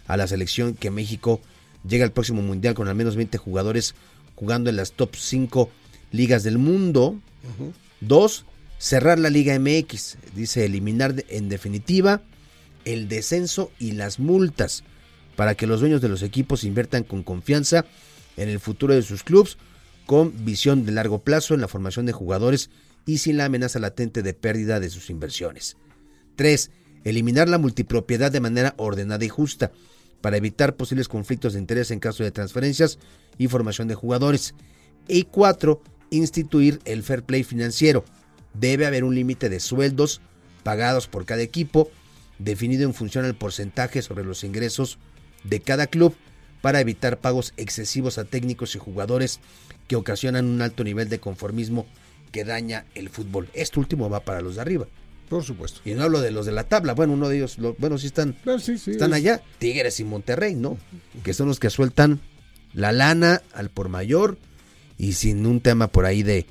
a 0.06 0.16
la 0.16 0.28
selección 0.28 0.74
que 0.74 0.92
México 0.92 1.40
llega 1.84 2.04
al 2.04 2.12
próximo 2.12 2.42
mundial 2.42 2.74
con 2.74 2.86
al 2.86 2.94
menos 2.94 3.16
20 3.16 3.38
jugadores 3.38 3.96
jugando 4.36 4.70
en 4.70 4.76
las 4.76 4.92
top 4.92 5.16
5 5.16 5.68
ligas 6.12 6.44
del 6.44 6.58
mundo. 6.58 7.18
Dos, 8.00 8.44
cerrar 8.78 9.18
la 9.18 9.30
Liga 9.30 9.58
MX, 9.58 10.18
dice 10.36 10.64
eliminar 10.64 11.24
en 11.28 11.48
definitiva 11.48 12.22
el 12.86 13.08
descenso 13.08 13.70
y 13.78 13.92
las 13.92 14.18
multas 14.18 14.82
para 15.36 15.54
que 15.54 15.66
los 15.66 15.80
dueños 15.80 16.00
de 16.00 16.08
los 16.08 16.22
equipos 16.22 16.64
inviertan 16.64 17.04
con 17.04 17.22
confianza 17.22 17.84
en 18.38 18.48
el 18.48 18.60
futuro 18.60 18.94
de 18.94 19.02
sus 19.02 19.22
clubes 19.22 19.58
con 20.06 20.44
visión 20.44 20.86
de 20.86 20.92
largo 20.92 21.18
plazo 21.18 21.52
en 21.52 21.60
la 21.60 21.68
formación 21.68 22.06
de 22.06 22.12
jugadores 22.12 22.70
y 23.04 23.18
sin 23.18 23.36
la 23.36 23.46
amenaza 23.46 23.78
latente 23.78 24.22
de 24.22 24.34
pérdida 24.34 24.80
de 24.80 24.88
sus 24.88 25.10
inversiones. 25.10 25.76
3. 26.36 26.70
Eliminar 27.04 27.48
la 27.48 27.58
multipropiedad 27.58 28.32
de 28.32 28.40
manera 28.40 28.74
ordenada 28.78 29.24
y 29.24 29.28
justa 29.28 29.72
para 30.20 30.36
evitar 30.36 30.76
posibles 30.76 31.08
conflictos 31.08 31.52
de 31.52 31.60
interés 31.60 31.90
en 31.90 32.00
caso 32.00 32.22
de 32.22 32.30
transferencias 32.30 32.98
y 33.36 33.48
formación 33.48 33.88
de 33.88 33.94
jugadores. 33.94 34.54
Y 35.08 35.24
4. 35.24 35.82
Instituir 36.10 36.80
el 36.84 37.02
fair 37.02 37.22
play 37.24 37.42
financiero. 37.42 38.04
Debe 38.54 38.86
haber 38.86 39.04
un 39.04 39.14
límite 39.14 39.48
de 39.48 39.60
sueldos 39.60 40.20
pagados 40.62 41.06
por 41.06 41.26
cada 41.26 41.42
equipo, 41.42 41.90
definido 42.38 42.84
en 42.84 42.94
función 42.94 43.24
al 43.24 43.34
porcentaje 43.34 44.02
sobre 44.02 44.24
los 44.24 44.44
ingresos 44.44 44.98
de 45.44 45.60
cada 45.60 45.86
club 45.86 46.14
para 46.60 46.80
evitar 46.80 47.18
pagos 47.18 47.52
excesivos 47.56 48.18
a 48.18 48.24
técnicos 48.24 48.74
y 48.74 48.78
jugadores 48.78 49.40
que 49.88 49.96
ocasionan 49.96 50.46
un 50.46 50.62
alto 50.62 50.84
nivel 50.84 51.08
de 51.08 51.20
conformismo 51.20 51.86
que 52.32 52.44
daña 52.44 52.86
el 52.94 53.08
fútbol. 53.08 53.48
Este 53.54 53.78
último 53.78 54.10
va 54.10 54.20
para 54.20 54.40
los 54.40 54.56
de 54.56 54.60
arriba. 54.62 54.86
Por 55.28 55.42
supuesto. 55.42 55.80
Y 55.84 55.94
no 55.94 56.04
hablo 56.04 56.20
de 56.20 56.30
los 56.30 56.46
de 56.46 56.52
la 56.52 56.64
tabla. 56.64 56.94
Bueno, 56.94 57.12
uno 57.12 57.28
de 57.28 57.36
ellos, 57.36 57.56
bueno, 57.78 57.98
sí 57.98 58.06
están, 58.06 58.36
ah, 58.46 58.56
están 58.56 59.12
allá. 59.12 59.42
Tigres 59.58 59.98
y 60.00 60.04
Monterrey, 60.04 60.54
¿no? 60.54 60.78
Que 61.24 61.34
son 61.34 61.48
los 61.48 61.58
que 61.58 61.70
sueltan 61.70 62.20
la 62.74 62.92
lana 62.92 63.42
al 63.52 63.70
por 63.70 63.88
mayor 63.88 64.38
y 64.98 65.14
sin 65.14 65.46
un 65.46 65.60
tema 65.60 65.88
por 65.88 66.04
ahí 66.04 66.22
de, 66.22 66.46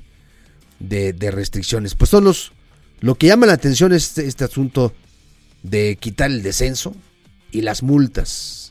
de, 0.78 1.30
restricciones. 1.30 1.94
Pues 1.94 2.10
son 2.10 2.24
los. 2.24 2.52
Lo 3.00 3.14
que 3.14 3.26
llama 3.26 3.46
la 3.46 3.54
atención 3.54 3.92
es 3.92 4.08
este, 4.08 4.26
este 4.26 4.44
asunto 4.44 4.92
de 5.70 5.96
quitar 5.96 6.30
el 6.30 6.42
descenso 6.42 6.94
y 7.50 7.62
las 7.62 7.82
multas 7.82 8.66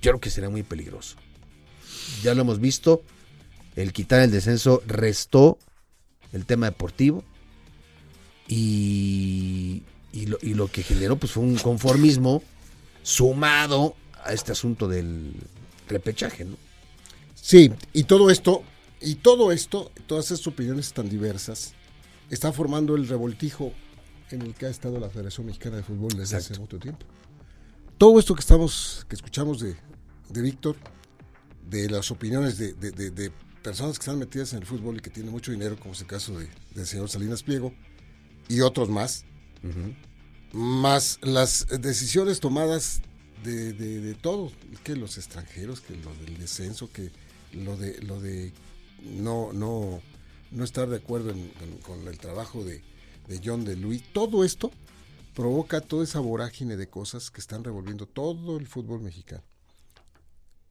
yo 0.00 0.12
creo 0.12 0.20
que 0.20 0.30
será 0.30 0.48
muy 0.48 0.62
peligroso. 0.62 1.16
Ya 2.22 2.34
lo 2.34 2.42
hemos 2.42 2.58
visto, 2.58 3.02
el 3.76 3.92
quitar 3.92 4.20
el 4.20 4.30
descenso 4.30 4.82
restó 4.86 5.58
el 6.32 6.46
tema 6.46 6.66
deportivo 6.66 7.24
y, 8.48 9.82
lo, 10.12 10.68
que 10.68 10.82
generó 10.82 11.16
pues 11.16 11.32
fue 11.32 11.42
un 11.42 11.56
conformismo 11.56 12.42
sumado 13.02 13.94
a 14.24 14.32
este 14.32 14.52
asunto 14.52 14.88
del 14.88 15.34
repechaje. 15.88 16.46
Sí, 17.34 17.72
y 17.92 18.04
todo 18.04 18.30
esto, 18.30 18.62
y 19.00 19.16
todo 19.16 19.52
esto, 19.52 19.92
todas 20.06 20.30
estas 20.30 20.46
opiniones 20.46 20.92
tan 20.92 21.08
diversas, 21.08 21.74
está 22.30 22.52
formando 22.52 22.96
el 22.96 23.08
revoltijo 23.08 23.72
en 24.36 24.42
el 24.42 24.54
que 24.54 24.66
ha 24.66 24.70
estado 24.70 24.98
la 24.98 25.08
Federación 25.10 25.46
Mexicana 25.46 25.76
de 25.78 25.82
Fútbol 25.82 26.12
desde 26.16 26.36
hace 26.36 26.58
mucho 26.58 26.78
tiempo. 26.78 27.06
Todo 27.98 28.18
esto 28.18 28.34
que 28.34 28.40
estamos, 28.40 29.04
que 29.08 29.14
escuchamos 29.16 29.60
de, 29.60 29.76
de 30.28 30.42
Víctor, 30.42 30.76
de 31.68 31.88
las 31.90 32.10
opiniones 32.10 32.56
de, 32.58 33.32
personas 33.62 33.98
que 33.98 34.02
están 34.02 34.18
metidas 34.18 34.52
en 34.54 34.60
el 34.60 34.66
fútbol 34.66 34.96
y 34.96 35.00
que 35.00 35.10
tienen 35.10 35.30
mucho 35.32 35.52
dinero, 35.52 35.78
como 35.78 35.92
es 35.92 36.00
el 36.00 36.06
caso 36.06 36.34
del 36.38 36.86
señor 36.86 37.08
Salinas 37.10 37.42
Pliego, 37.42 37.74
y 38.48 38.60
otros 38.62 38.88
más, 38.88 39.24
más 40.52 41.18
las 41.22 41.66
decisiones 41.80 42.40
tomadas 42.40 43.02
de, 43.44 43.72
de, 43.72 44.00
de 44.00 44.14
todo, 44.14 44.50
que 44.82 44.96
los 44.96 45.18
extranjeros, 45.18 45.80
que 45.80 45.94
lo 45.96 46.14
del 46.24 46.38
descenso, 46.38 46.90
que 46.92 47.10
lo 47.52 47.76
de 47.76 48.00
lo 48.02 48.20
de 48.20 48.52
no 49.02 49.52
no 49.52 50.00
no 50.50 50.64
estar 50.64 50.88
de 50.88 50.96
acuerdo 50.96 51.30
en- 51.30 51.52
con 51.82 52.06
el 52.08 52.18
trabajo 52.18 52.64
de, 52.64 52.82
de 53.28 53.40
John 53.44 53.64
de 53.64 53.76
Luis, 53.76 54.02
todo 54.12 54.44
esto 54.44 54.70
provoca 55.34 55.80
toda 55.80 56.04
esa 56.04 56.20
vorágine 56.20 56.76
de 56.76 56.88
cosas 56.88 57.30
que 57.30 57.40
están 57.40 57.64
revolviendo 57.64 58.06
todo 58.06 58.58
el 58.58 58.66
fútbol 58.66 59.00
mexicano. 59.00 59.42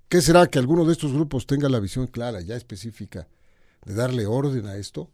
¿Qué 0.10 0.22
será 0.22 0.48
que 0.48 0.60
alguno 0.60 0.86
de 0.86 0.94
estos 0.94 1.13
grupos 1.13 1.46
tenga 1.46 1.70
la 1.70 1.79
visión 1.79 2.08
clara, 2.08 2.41
ya 2.41 2.56
específica, 2.56 3.27
de 3.86 3.94
darle 3.94 4.25
orden 4.25 4.65
a 4.65 4.75
esto? 4.75 5.12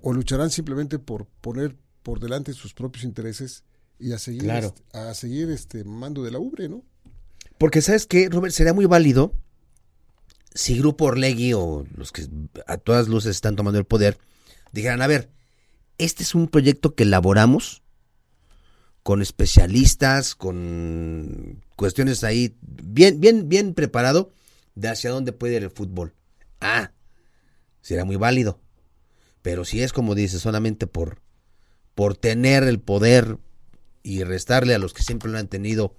¿O 0.00 0.12
lucharán 0.12 0.50
simplemente 0.50 0.98
por 0.98 1.26
poner 1.26 1.76
por 2.02 2.20
delante 2.20 2.52
sus 2.52 2.72
propios 2.72 3.04
intereses 3.04 3.64
y 3.98 4.12
a 4.12 4.18
seguir, 4.18 4.44
Claro. 4.44 4.68
este, 4.68 4.82
a 4.96 5.12
seguir 5.14 5.50
este 5.50 5.82
mando 5.84 6.22
de 6.22 6.30
la 6.30 6.38
ubre, 6.38 6.68
¿no? 6.68 6.82
Porque, 7.58 7.82
¿sabes 7.82 8.06
qué, 8.06 8.28
Robert? 8.28 8.54
Sería 8.54 8.72
muy 8.72 8.86
válido 8.86 9.32
si 10.54 10.78
Grupo 10.78 11.06
Orlegui 11.06 11.52
o 11.54 11.84
los 11.96 12.12
que 12.12 12.28
a 12.66 12.76
todas 12.78 13.08
luces 13.08 13.32
están 13.34 13.56
tomando 13.56 13.78
el 13.78 13.84
poder 13.84 14.18
dijeran, 14.72 15.02
a 15.02 15.06
ver, 15.08 15.30
este 15.98 16.22
es 16.22 16.34
un 16.34 16.48
proyecto 16.48 16.94
que 16.94 17.02
elaboramos 17.02 17.82
con 19.02 19.22
especialistas, 19.22 20.34
con 20.34 21.62
cuestiones 21.76 22.24
ahí 22.24 22.56
bien, 22.60 23.20
bien, 23.20 23.48
bien 23.48 23.74
preparado 23.74 24.32
de 24.74 24.88
hacia 24.88 25.10
dónde 25.10 25.32
puede 25.32 25.56
ir 25.56 25.62
el 25.64 25.70
fútbol. 25.70 26.14
Ah, 26.60 26.92
será 27.80 28.04
muy 28.04 28.16
válido. 28.16 28.60
Pero 29.42 29.64
si 29.64 29.82
es 29.82 29.92
como 29.92 30.14
dices, 30.14 30.42
solamente 30.42 30.86
por, 30.86 31.20
por 31.94 32.16
tener 32.16 32.64
el 32.64 32.80
poder 32.80 33.38
y 34.02 34.24
restarle 34.24 34.74
a 34.74 34.78
los 34.78 34.92
que 34.94 35.02
siempre 35.02 35.30
lo 35.30 35.38
han 35.38 35.48
tenido, 35.48 35.94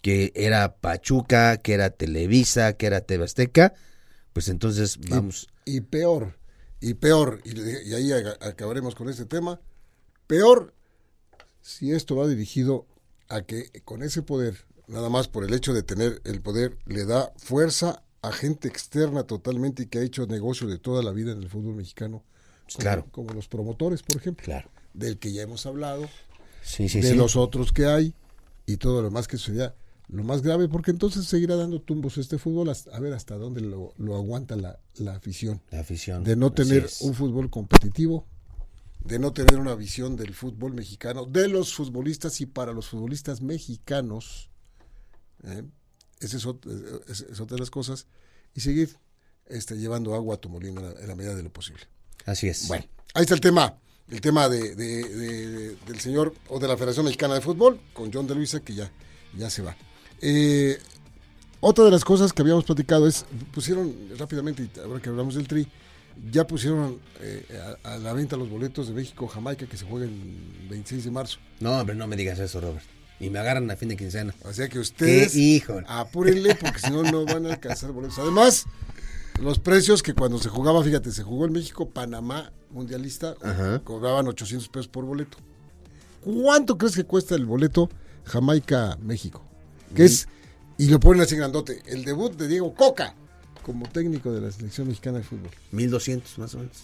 que 0.00 0.32
era 0.34 0.76
Pachuca, 0.76 1.58
que 1.58 1.74
era 1.74 1.90
Televisa, 1.90 2.74
que 2.74 2.86
era 2.86 3.02
TV 3.02 3.24
Azteca, 3.24 3.74
pues 4.32 4.48
entonces 4.48 4.98
vamos. 5.08 5.48
Y 5.64 5.82
peor, 5.82 6.37
y 6.80 6.94
peor, 6.94 7.40
y, 7.44 7.58
y 7.90 7.94
ahí 7.94 8.12
acabaremos 8.40 8.94
con 8.94 9.08
este 9.08 9.24
tema, 9.24 9.60
peor 10.26 10.74
si 11.60 11.92
esto 11.92 12.16
va 12.16 12.26
dirigido 12.26 12.86
a 13.28 13.42
que 13.42 13.70
con 13.84 14.02
ese 14.02 14.22
poder, 14.22 14.64
nada 14.86 15.08
más 15.10 15.28
por 15.28 15.44
el 15.44 15.52
hecho 15.52 15.74
de 15.74 15.82
tener 15.82 16.20
el 16.24 16.40
poder, 16.40 16.78
le 16.86 17.04
da 17.04 17.32
fuerza 17.36 18.02
a 18.22 18.32
gente 18.32 18.68
externa 18.68 19.24
totalmente 19.24 19.82
y 19.82 19.86
que 19.86 19.98
ha 19.98 20.02
hecho 20.02 20.26
negocio 20.26 20.66
de 20.66 20.78
toda 20.78 21.02
la 21.02 21.12
vida 21.12 21.32
en 21.32 21.42
el 21.42 21.48
fútbol 21.48 21.74
mexicano. 21.76 22.22
como- 22.72 22.78
Claro. 22.82 23.06
Como 23.12 23.32
los 23.32 23.48
promotores, 23.48 24.02
por 24.02 24.16
ejemplo. 24.16 24.44
Claro. 24.44 24.70
Del 24.94 25.18
que 25.18 25.32
ya 25.32 25.42
hemos 25.42 25.64
hablado, 25.66 26.08
Sí, 26.62 26.88
sí, 26.88 27.00
de 27.00 27.10
sí. 27.10 27.14
los 27.16 27.36
otros 27.36 27.72
que 27.72 27.86
hay 27.86 28.14
y 28.66 28.76
todo 28.76 29.00
lo 29.02 29.08
demás 29.08 29.26
que 29.28 29.38
sería 29.38 29.74
lo 30.08 30.24
más 30.24 30.40
grave, 30.42 30.68
porque 30.68 30.90
entonces 30.90 31.26
seguirá 31.26 31.56
dando 31.56 31.80
tumbos 31.82 32.16
este 32.18 32.38
fútbol 32.38 32.70
hasta- 32.70 32.96
a 32.96 33.00
ver 33.00 33.12
hasta 33.12 33.36
dónde 33.36 33.60
lo, 33.60 33.92
lo 33.98 34.16
aguanta 34.16 34.56
la, 34.56 34.80
la 34.96 35.14
afición. 35.16 35.60
La 35.70 35.80
afición. 35.80 36.24
De 36.24 36.34
no 36.36 36.52
tener 36.52 36.88
un 37.00 37.14
fútbol 37.14 37.50
competitivo, 37.50 38.26
de 39.04 39.18
no 39.18 39.32
tener 39.32 39.58
una 39.58 39.74
visión 39.74 40.16
del 40.16 40.34
fútbol 40.34 40.72
mexicano, 40.74 41.24
de 41.26 41.48
los 41.48 41.74
futbolistas 41.74 42.40
y 42.40 42.46
para 42.46 42.72
los 42.72 42.88
futbolistas 42.88 43.42
mexicanos. 43.42 44.48
¿eh? 45.44 45.62
Esa 46.20 46.36
eh, 46.36 46.40
es- 47.08 47.20
es 47.30 47.40
otra 47.40 47.56
de 47.56 47.60
las 47.60 47.70
cosas. 47.70 48.06
Y 48.54 48.60
seguir 48.60 48.96
este, 49.46 49.76
llevando 49.76 50.14
agua 50.14 50.34
a 50.36 50.38
tu 50.38 50.48
molino 50.48 50.80
en 50.80 50.86
la, 50.94 51.00
en 51.00 51.08
la 51.08 51.14
medida 51.14 51.34
de 51.34 51.42
lo 51.42 51.52
posible. 51.52 51.82
Así 52.24 52.48
es. 52.48 52.66
Bueno, 52.68 52.84
ahí 53.14 53.22
está 53.22 53.34
el 53.34 53.40
tema, 53.40 53.78
el 54.08 54.20
tema 54.20 54.48
de, 54.48 54.74
de- 54.74 55.04
de- 55.04 55.76
del 55.86 56.00
señor 56.00 56.34
o 56.48 56.58
de 56.58 56.66
la 56.66 56.76
Federación 56.76 57.04
Mexicana 57.04 57.34
de 57.34 57.40
Fútbol 57.40 57.78
con 57.92 58.12
John 58.12 58.26
de 58.26 58.34
Luisa 58.34 58.60
que 58.60 58.74
ya, 58.74 58.90
ya 59.36 59.48
se 59.50 59.62
va. 59.62 59.76
Eh, 60.20 60.78
otra 61.60 61.84
de 61.84 61.90
las 61.90 62.04
cosas 62.04 62.32
que 62.32 62.42
habíamos 62.42 62.64
platicado 62.64 63.06
es, 63.06 63.24
pusieron 63.52 63.92
rápidamente, 64.18 64.68
ahora 64.80 65.00
que 65.00 65.08
hablamos 65.08 65.34
del 65.34 65.48
tri, 65.48 65.66
ya 66.30 66.46
pusieron 66.46 66.98
eh, 67.20 67.44
a, 67.84 67.94
a 67.94 67.98
la 67.98 68.12
venta 68.12 68.36
los 68.36 68.48
boletos 68.50 68.88
de 68.88 68.94
México-Jamaica 68.94 69.66
que 69.66 69.76
se 69.76 69.84
juega 69.84 70.06
el 70.06 70.66
26 70.70 71.04
de 71.04 71.10
marzo. 71.10 71.38
No, 71.60 71.72
hombre, 71.78 71.94
no 71.96 72.06
me 72.06 72.16
digas 72.16 72.38
eso, 72.38 72.60
Robert. 72.60 72.84
Y 73.20 73.30
me 73.30 73.38
agarran 73.40 73.68
a 73.70 73.76
fin 73.76 73.88
de 73.88 73.96
quincena. 73.96 74.32
O 74.44 74.52
sea 74.52 74.66
que 74.68 74.74
¿Qué 74.74 74.78
ustedes 74.78 75.34
hijo? 75.36 75.80
apúrenle 75.88 76.54
porque 76.54 76.78
si 76.78 76.90
no, 76.90 77.02
no 77.02 77.24
van 77.24 77.46
a 77.46 77.54
alcanzar 77.54 77.90
boletos. 77.90 78.18
Además, 78.20 78.64
los 79.40 79.58
precios 79.58 80.02
que 80.04 80.14
cuando 80.14 80.38
se 80.38 80.48
jugaba, 80.48 80.82
fíjate, 80.84 81.10
se 81.10 81.24
jugó 81.24 81.44
en 81.46 81.52
México, 81.52 81.88
Panamá, 81.90 82.52
mundialista, 82.70 83.34
Ajá. 83.42 83.80
cobraban 83.82 84.28
800 84.28 84.68
pesos 84.68 84.86
por 84.88 85.04
boleto. 85.04 85.38
¿Cuánto 86.22 86.78
crees 86.78 86.94
que 86.94 87.04
cuesta 87.04 87.34
el 87.34 87.46
boleto 87.46 87.88
Jamaica-México? 88.24 89.44
Que 89.94 90.04
es, 90.04 90.28
y 90.76 90.86
lo 90.88 91.00
ponen 91.00 91.22
así 91.22 91.36
grandote, 91.36 91.82
el 91.86 92.04
debut 92.04 92.36
de 92.36 92.48
Diego 92.48 92.74
Coca 92.74 93.14
como 93.62 93.88
técnico 93.88 94.32
de 94.32 94.40
la 94.40 94.50
selección 94.52 94.88
mexicana 94.88 95.18
de 95.18 95.24
fútbol. 95.24 95.50
1200 95.72 96.38
más 96.38 96.54
o 96.54 96.58
menos. 96.58 96.76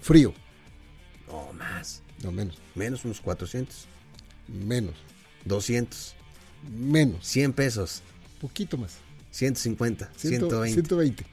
Frío, 0.00 0.34
No, 1.28 1.52
más. 1.52 2.02
no 2.22 2.32
menos, 2.32 2.58
Menos 2.74 3.04
unos 3.04 3.20
400. 3.20 3.86
menos, 4.48 4.94
200. 5.44 6.14
menos, 6.76 7.26
100 7.26 7.52
pesos. 7.52 8.02
poquito 8.40 8.76
más. 8.76 8.96
150. 9.30 10.10
Ciento- 10.16 10.48
120. 10.64 10.72
120. 10.82 11.24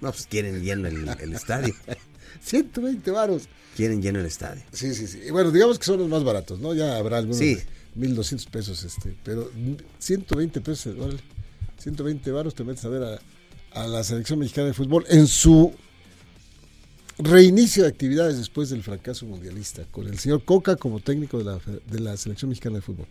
No, 0.00 0.10
pues 0.10 0.26
quieren 0.26 0.62
lleno 0.62 0.88
el, 0.88 1.08
el 1.08 1.32
estadio. 1.32 1.74
120 2.42 3.10
varos. 3.10 3.48
Quieren 3.76 4.02
lleno 4.02 4.20
el 4.20 4.26
estadio. 4.26 4.62
Sí, 4.72 4.94
sí, 4.94 5.06
sí. 5.06 5.30
Bueno, 5.30 5.50
digamos 5.50 5.78
que 5.78 5.84
son 5.84 5.98
los 5.98 6.08
más 6.08 6.22
baratos, 6.24 6.60
¿no? 6.60 6.74
Ya 6.74 6.96
habrá 6.96 7.18
algunos 7.18 7.38
Sí. 7.38 7.54
de 7.56 7.66
1200 7.94 8.46
pesos, 8.50 8.84
este, 8.84 9.16
pero 9.24 9.50
120 9.98 10.60
pesos, 10.60 10.96
órale. 10.98 11.20
120 11.78 12.30
varos 12.30 12.54
te 12.54 12.64
metes 12.64 12.84
a 12.84 12.88
ver 12.88 13.02
a, 13.02 13.80
a 13.80 13.86
la 13.86 14.02
selección 14.04 14.38
mexicana 14.38 14.68
de 14.68 14.74
fútbol 14.74 15.04
en 15.08 15.26
su 15.26 15.72
reinicio 17.18 17.82
de 17.82 17.88
actividades 17.88 18.38
después 18.38 18.70
del 18.70 18.82
fracaso 18.82 19.26
mundialista, 19.26 19.84
con 19.90 20.06
el 20.08 20.18
señor 20.18 20.44
Coca 20.44 20.76
como 20.76 21.00
técnico 21.00 21.38
de 21.38 21.44
la, 21.44 21.60
de 21.86 22.00
la 22.00 22.16
selección 22.16 22.48
mexicana 22.48 22.76
de 22.76 22.82
fútbol. 22.82 23.06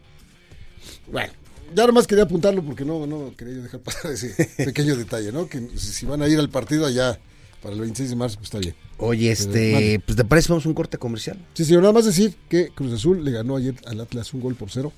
Bueno, 1.11 1.31
ya 1.73 1.87
nomás 1.87 2.07
quería 2.07 2.25
apuntarlo 2.25 2.63
porque 2.63 2.83
no, 2.83 3.05
no 3.07 3.33
quería 3.37 3.55
yo 3.55 3.63
dejar 3.63 3.79
pasar 3.79 4.11
ese 4.11 4.35
pequeño 4.57 4.95
detalle, 4.95 5.31
¿no? 5.31 5.47
Que 5.47 5.77
si 5.77 6.05
van 6.05 6.21
a 6.21 6.27
ir 6.27 6.39
al 6.39 6.49
partido 6.49 6.85
allá 6.85 7.19
para 7.63 7.73
el 7.73 7.81
26 7.81 8.09
de 8.11 8.15
marzo, 8.15 8.35
pues 8.35 8.47
está 8.47 8.59
bien. 8.59 8.75
Oye, 8.97 9.31
este, 9.31 9.99
pues 10.05 10.15
te 10.17 10.25
parece 10.25 10.49
vamos 10.49 10.65
a 10.65 10.69
un 10.69 10.75
corte 10.75 10.97
comercial. 10.97 11.37
Sí, 11.53 11.65
señor, 11.65 11.81
nada 11.81 11.93
más 11.93 12.05
decir 12.05 12.35
que 12.49 12.67
Cruz 12.75 12.93
Azul 12.93 13.23
le 13.23 13.31
ganó 13.31 13.55
ayer 13.55 13.73
al 13.85 13.99
Atlas 14.01 14.33
un 14.33 14.41
gol 14.41 14.55
por 14.55 14.69
cero. 14.69 14.91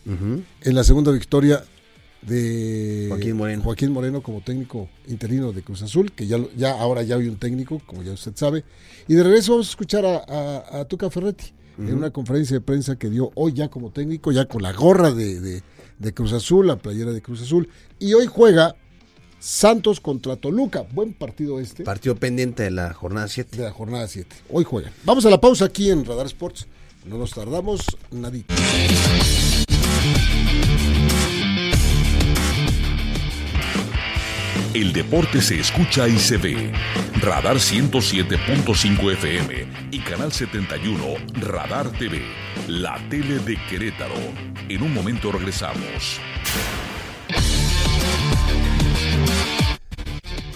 En 0.61 0.75
la 0.75 0.83
segunda 0.83 1.11
victoria 1.11 1.63
de 2.21 3.05
Joaquín 3.09 3.37
Moreno. 3.37 3.63
Joaquín 3.63 3.91
Moreno 3.91 4.21
como 4.23 4.41
técnico 4.41 4.89
interino 5.07 5.51
de 5.51 5.61
Cruz 5.61 5.81
Azul, 5.83 6.11
que 6.11 6.25
ya, 6.27 6.37
ya 6.57 6.71
ahora 6.71 7.03
ya 7.03 7.15
hay 7.15 7.27
un 7.27 7.37
técnico, 7.37 7.81
como 7.85 8.03
ya 8.03 8.13
usted 8.13 8.33
sabe. 8.35 8.63
Y 9.07 9.13
de 9.13 9.23
regreso 9.23 9.51
vamos 9.53 9.67
a 9.67 9.69
escuchar 9.69 10.05
a, 10.05 10.17
a- 10.27 10.79
a 10.81 10.85
Tuca 10.85 11.09
Ferretti 11.09 11.53
en 11.77 11.93
una 11.93 12.09
conferencia 12.09 12.55
de 12.55 12.61
prensa 12.61 12.95
que 12.97 13.09
dio 13.09 13.31
hoy 13.35 13.51
ya 13.53 13.67
como 13.67 13.91
técnico, 13.91 14.31
ya 14.31 14.45
con 14.45 14.61
la 14.63 14.71
gorra 14.71 15.11
de, 15.11 15.39
de- 15.41 15.61
de 15.99 16.13
Cruz 16.13 16.33
Azul, 16.33 16.67
la 16.67 16.77
playera 16.77 17.11
de 17.11 17.21
Cruz 17.21 17.41
Azul. 17.41 17.67
Y 17.99 18.13
hoy 18.13 18.25
juega 18.27 18.75
Santos 19.45 19.99
contra 19.99 20.37
Toluca. 20.37 20.87
Buen 20.91 21.13
partido 21.13 21.59
este 21.59 21.83
Partido 21.83 22.15
pendiente 22.15 22.63
de 22.63 22.71
la 22.71 22.93
jornada 22.93 23.27
7. 23.27 23.55
de 23.55 23.63
la 23.63 23.71
jornada 23.71 24.07
7. 24.07 24.35
Hoy 24.49 24.63
juegan. 24.63 24.91
Vamos 25.03 25.23
a 25.23 25.29
la 25.29 25.39
pausa 25.39 25.65
aquí 25.65 25.91
en 25.91 26.03
Radar 26.03 26.25
Sports. 26.25 26.65
No 27.05 27.19
nos 27.19 27.29
tardamos 27.29 27.85
nadita. 28.09 28.55
El 34.73 34.91
deporte 34.93 35.39
se 35.43 35.59
escucha 35.59 36.07
y 36.07 36.17
se 36.17 36.37
ve. 36.37 36.71
Radar 37.21 37.57
107.5 37.57 39.13
FM 39.13 39.67
y 39.91 39.99
Canal 39.99 40.31
71 40.31 41.03
Radar 41.35 41.91
TV. 41.91 42.19
La 42.67 42.97
tele 43.09 43.37
de 43.37 43.57
Querétaro. 43.69 44.15
En 44.69 44.81
un 44.81 44.91
momento 44.91 45.31
regresamos. 45.31 46.19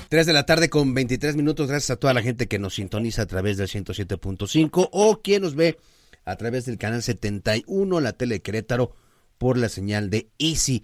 3 0.10 0.26
de 0.26 0.34
la 0.34 0.48
tarde 0.48 0.72
con 0.72 0.96
23 0.96 1.36
minutos. 1.36 1.68
Gracias 1.68 1.92
a 1.92 1.96
toda 1.96 2.16
la 2.16 2.24
gente 2.24 2.48
que 2.48 2.58
nos 2.58 2.74
sintoniza 2.74 3.22
a 3.22 3.28
través 3.28 3.58
del 3.58 3.68
107.5 3.68 4.90
o 4.92 5.22
quien 5.22 5.44
nos 5.44 5.54
ve 5.54 5.78
a 6.26 6.36
través 6.36 6.66
del 6.66 6.80
canal 6.80 7.04
71, 7.04 8.00
la 8.00 8.14
tele 8.14 8.36
de 8.36 8.42
Querétaro, 8.42 8.96
por 9.38 9.56
la 9.56 9.70
señal 9.70 10.10
de 10.10 10.32
Easy. 10.40 10.84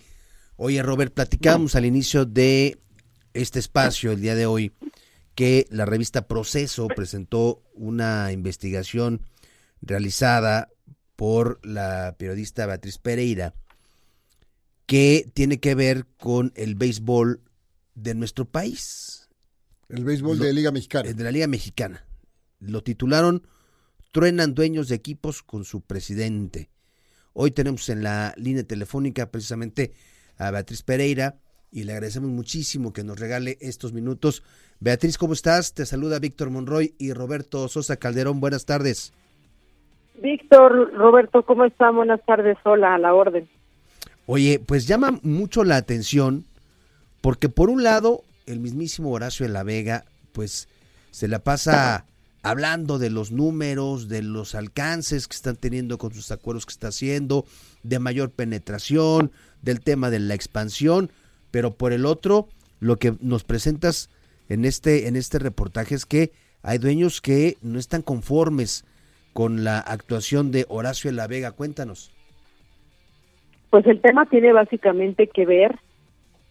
Oye, 0.58 0.84
Robert, 0.84 1.12
platicábamos 1.12 1.76
al 1.76 1.86
inicio 1.86 2.26
de 2.26 2.78
este 3.34 3.58
espacio 3.58 4.12
el 4.12 4.22
día 4.22 4.36
de 4.36 4.46
hoy 4.46 4.74
que 5.34 5.66
la 5.72 5.86
revista 5.86 6.28
Proceso 6.28 6.88
presentó 6.88 7.64
una 7.74 8.32
investigación 8.32 9.22
realizada 9.82 10.70
por 11.16 11.60
la 11.66 12.16
periodista 12.20 12.68
Beatriz 12.68 13.00
Pereira 13.00 13.56
que 14.86 15.28
tiene 15.34 15.60
que 15.60 15.74
ver 15.74 16.06
con 16.18 16.54
el 16.56 16.76
béisbol 16.76 17.42
de 17.96 18.14
nuestro 18.14 18.46
país, 18.46 19.30
El 19.90 20.04
béisbol 20.06 20.38
Lo- 20.38 20.44
de 20.46 20.54
Liga 20.54 20.72
Mexicana. 20.72 21.12
de 21.12 21.24
la 21.24 21.32
Liga 21.32 21.48
Mexicana. 21.48 22.06
Lo 22.60 22.84
titularon 22.84 23.44
Truenan 24.12 24.54
dueños 24.56 24.88
de 24.88 24.96
equipos 24.96 25.44
con 25.44 25.66
su 25.66 25.82
presidente. 25.82 26.70
Hoy 27.34 27.52
tenemos 27.52 27.90
en 27.90 28.02
la 28.02 28.34
línea 28.38 28.64
telefónica 28.64 29.30
precisamente 29.30 29.94
a 30.38 30.52
Beatriz 30.52 30.84
Pereira 30.84 31.36
y 31.70 31.84
le 31.84 31.92
agradecemos 31.92 32.30
muchísimo 32.30 32.94
que 32.94 33.04
nos 33.04 33.20
regale 33.20 33.58
estos 33.60 33.92
minutos. 33.92 34.42
Beatriz, 34.80 35.18
¿cómo 35.18 35.34
estás? 35.34 35.74
Te 35.74 35.86
saluda 35.86 36.20
Víctor 36.20 36.50
Monroy 36.50 36.96
y 36.98 37.12
Roberto 37.12 37.68
Sosa 37.68 37.98
Calderón. 37.98 38.40
Buenas 38.40 38.66
tardes. 38.66 39.12
Víctor, 40.22 40.94
Roberto, 40.94 41.44
¿cómo 41.44 41.66
están? 41.66 41.96
Buenas 41.98 42.22
tardes. 42.26 42.58
Hola, 42.64 42.96
a 42.96 42.98
la 42.98 43.14
orden. 43.14 43.50
Oye, 44.28 44.60
pues 44.66 44.88
llama 44.88 45.20
mucho 45.24 45.64
la 45.66 45.76
atención 45.76 46.46
porque 47.26 47.50
por 47.50 47.72
un 47.72 47.82
lado, 47.82 48.22
el 48.46 48.60
mismísimo 48.60 49.10
Horacio 49.10 49.48
de 49.48 49.52
la 49.52 49.64
Vega, 49.64 50.06
pues 50.32 50.70
se 51.10 51.28
la 51.28 51.40
pasa 51.40 52.06
hablando 52.44 53.00
de 53.00 53.10
los 53.10 53.32
números, 53.32 54.10
de 54.10 54.22
los 54.22 54.54
alcances 54.54 55.28
que 55.28 55.34
están 55.34 55.56
teniendo 55.56 55.98
con 55.98 56.14
sus 56.14 56.30
acuerdos 56.30 56.68
que 56.68 56.74
está 56.74 56.90
haciendo, 56.90 57.46
de 57.82 57.98
mayor 57.98 58.30
penetración, 58.30 59.32
del 59.64 59.82
tema 59.82 60.12
de 60.12 60.20
la 60.20 60.36
expansión, 60.36 61.10
pero 61.50 61.72
por 61.72 61.94
el 61.94 62.06
otro, 62.06 62.48
lo 62.80 62.98
que 62.98 63.16
nos 63.22 63.44
presentas 63.44 64.12
en 64.48 64.64
este, 64.64 65.08
en 65.08 65.16
este 65.16 65.40
reportaje 65.40 65.96
es 65.96 66.06
que 66.06 66.32
hay 66.62 66.78
dueños 66.78 67.22
que 67.22 67.58
no 67.64 67.80
están 67.80 68.04
conformes 68.04 68.86
con 69.34 69.64
la 69.64 69.80
actuación 69.80 70.52
de 70.52 70.68
Horacio 70.70 71.10
de 71.10 71.18
la 71.18 71.26
Vega. 71.26 71.54
Cuéntanos. 71.54 72.14
Pues 73.72 73.84
el 73.88 74.00
tema 74.00 74.28
tiene 74.28 74.54
básicamente 74.54 75.26
que 75.26 75.48
ver 75.48 75.80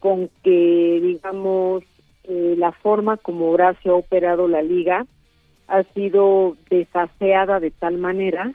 con 0.05 0.29
que, 0.43 1.01
digamos, 1.03 1.83
eh, 2.25 2.57
la 2.59 2.73
forma 2.73 3.17
como 3.17 3.49
Horacio 3.49 3.93
ha 3.93 3.97
operado 3.97 4.49
la 4.49 4.61
liga 4.61 5.07
ha 5.67 5.83
sido 5.95 6.59
desaseada 6.69 7.59
de 7.59 7.71
tal 7.71 7.97
manera 7.97 8.53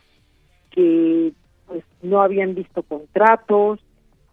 que 0.69 1.31
pues 1.65 1.83
no 2.03 2.21
habían 2.21 2.53
visto 2.53 2.83
contratos, 2.83 3.79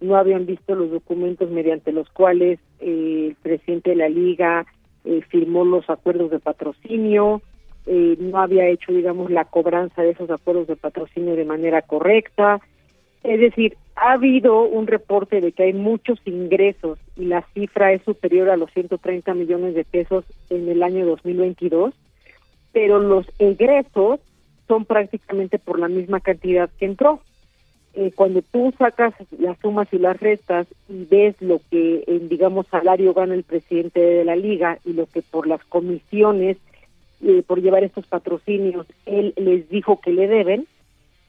no 0.03 0.17
habían 0.17 0.45
visto 0.45 0.75
los 0.75 0.91
documentos 0.91 1.51
mediante 1.51 1.91
los 1.91 2.07
cuales 2.11 2.61
eh, 2.81 3.29
el 3.31 3.35
presidente 3.37 3.91
de 3.91 3.97
la 3.97 4.11
liga 4.11 4.67
eh, 5.07 5.23
firmó 5.31 5.65
los 5.65 5.89
acuerdos 5.89 6.31
de 6.31 6.39
patrocinio, 6.39 7.41
eh, 7.87 8.19
no 8.19 8.41
había 8.41 8.69
hecho, 8.69 8.93
digamos, 8.93 9.31
la 9.31 9.47
cobranza 9.47 10.03
de 10.03 10.11
esos 10.11 10.29
acuerdos 10.29 10.67
de 10.67 10.77
patrocinio 10.77 11.35
de 11.35 11.47
manera 11.47 11.81
correcta. 11.81 12.61
Es 13.23 13.41
decir, 13.41 13.79
ha 13.97 14.13
habido 14.13 14.63
un 14.63 14.87
reporte 14.87 15.41
de 15.41 15.53
que 15.53 15.65
hay 15.65 15.73
muchos 15.73 16.21
ingresos 16.27 16.99
y 17.17 17.25
la 17.25 17.43
cifra 17.55 17.93
es 17.93 18.03
superior 18.03 18.51
a 18.51 18.57
los 18.57 18.71
130 18.73 19.35
millones 19.35 19.75
de 19.75 19.85
pesos 19.85 20.25
en 20.51 20.69
el 20.69 20.83
año 20.83 21.07
2022 21.07 21.95
pero 22.77 22.99
los 22.99 23.25
egresos 23.39 24.21
son 24.69 24.85
prácticamente 24.85 25.59
por 25.59 25.79
la 25.79 25.89
misma 25.89 26.21
cantidad 26.21 26.69
que 26.79 26.85
entró. 26.85 27.23
Eh, 27.95 28.13
cuando 28.15 28.43
tú 28.43 28.71
sacas 28.77 29.15
las 29.39 29.59
sumas 29.61 29.89
y 29.93 29.99
las 29.99 30.21
restas 30.21 30.67
y 30.87 31.07
ves 31.07 31.35
lo 31.41 31.63
que 31.71 32.05
en, 32.07 32.29
digamos, 32.29 32.67
salario 32.67 33.15
gana 33.15 33.33
el 33.33 33.45
presidente 33.45 33.99
de 33.99 34.27
la 34.27 34.37
liga 34.37 34.79
y 34.85 34.93
lo 34.93 35.07
que 35.07 35.23
por 35.23 35.47
las 35.47 35.65
comisiones, 35.65 36.59
eh, 37.23 37.43
por 37.47 37.63
llevar 37.63 37.83
estos 37.83 38.07
patrocinios, 38.07 38.87
él 39.07 39.33
les 39.39 39.71
dijo 39.71 39.99
que 40.03 40.13
le 40.13 40.29
deben, 40.29 40.67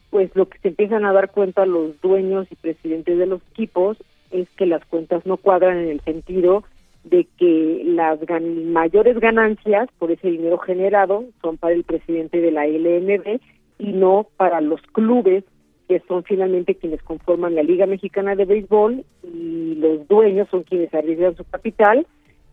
pues 0.09 0.29
lo 0.35 0.47
que 0.47 0.59
se 0.59 0.69
empiezan 0.69 1.05
a 1.05 1.13
dar 1.13 1.31
cuenta 1.31 1.65
los 1.65 1.99
dueños 2.01 2.47
y 2.51 2.55
presidentes 2.55 3.17
de 3.17 3.25
los 3.25 3.41
equipos 3.51 3.97
es 4.31 4.49
que 4.57 4.65
las 4.65 4.83
cuentas 4.85 5.25
no 5.25 5.37
cuadran 5.37 5.77
en 5.77 5.89
el 5.89 6.01
sentido 6.01 6.63
de 7.03 7.27
que 7.37 7.83
las 7.85 8.19
mayores 8.65 9.19
ganancias 9.19 9.89
por 9.97 10.11
ese 10.11 10.29
dinero 10.29 10.57
generado 10.57 11.23
son 11.41 11.57
para 11.57 11.73
el 11.73 11.83
presidente 11.83 12.41
de 12.41 12.51
la 12.51 12.67
LNB 12.67 13.39
y 13.79 13.93
no 13.93 14.27
para 14.37 14.61
los 14.61 14.81
clubes 14.93 15.43
que 15.87 16.01
son 16.07 16.23
finalmente 16.23 16.75
quienes 16.75 17.01
conforman 17.01 17.55
la 17.55 17.63
Liga 17.63 17.85
Mexicana 17.85 18.35
de 18.35 18.45
Béisbol 18.45 19.05
y 19.23 19.75
los 19.75 20.05
dueños 20.07 20.49
son 20.49 20.63
quienes 20.63 20.93
arriesgan 20.93 21.37
su 21.37 21.45
capital, 21.45 22.05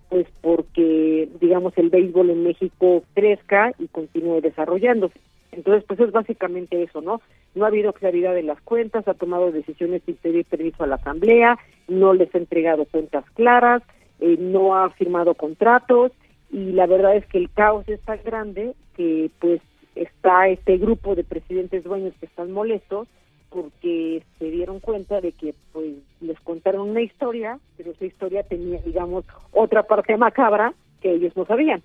pues 0.09 0.27
porque, 0.41 1.29
digamos, 1.41 1.77
el 1.77 1.91
béisbol 1.91 2.31
en 2.31 2.45
México 2.45 3.03
crezca 3.15 3.73
y 3.79 3.89
continúe 3.89 4.41
desarrollándose. 4.41 5.19
Entonces, 5.57 5.85
pues 5.87 6.01
es 6.01 6.13
básicamente 6.13 6.83
eso, 6.83 7.01
¿no? 7.01 7.21
No 7.55 7.65
ha 7.65 7.69
habido 7.69 7.93
claridad 7.93 8.37
en 8.37 8.47
las 8.47 8.61
cuentas, 8.63 9.07
ha 9.07 9.15
tomado 9.15 9.53
decisiones 9.53 10.03
sin 10.05 10.17
pedir 10.17 10.45
permiso 10.45 10.83
a 10.83 10.87
la 10.87 10.97
Asamblea, 10.97 11.59
no 11.89 12.13
les 12.13 12.35
ha 12.35 12.39
entregado 12.39 12.85
cuentas 12.87 13.25
claras, 13.35 13.83
eh, 14.21 14.37
no 14.39 14.77
ha 14.77 14.91
firmado 14.91 15.35
contratos 15.35 16.13
y 16.51 16.73
la 16.73 16.87
verdad 16.87 17.17
es 17.17 17.27
que 17.27 17.39
el 17.39 17.51
caos 17.51 17.89
es 17.89 18.01
tan 18.01 18.19
grande 18.25 18.75
que 18.97 19.31
pues 19.41 19.61
está 19.95 20.49
este 20.49 20.77
grupo 20.77 21.15
de 21.15 21.25
presidentes 21.25 21.85
dueños 21.85 22.15
que 22.19 22.27
están 22.27 22.51
molestos 22.51 23.09
porque 23.51 24.23
se 24.39 24.51
dieron 24.51 24.81
cuenta 24.81 25.21
de 25.21 25.33
que 25.33 25.55
pues 25.73 25.95
les 26.21 26.39
contaron 26.41 26.91
una 26.91 27.03
historia, 27.03 27.59
pero 27.77 27.93
esa 27.93 28.05
historia 28.05 28.43
tenía 28.43 28.81
digamos 28.83 29.25
otra 29.53 29.85
parte 29.85 30.17
macabra 30.17 30.75
que 31.01 31.13
ellos 31.13 31.37
no 31.37 31.45
sabían. 31.47 31.83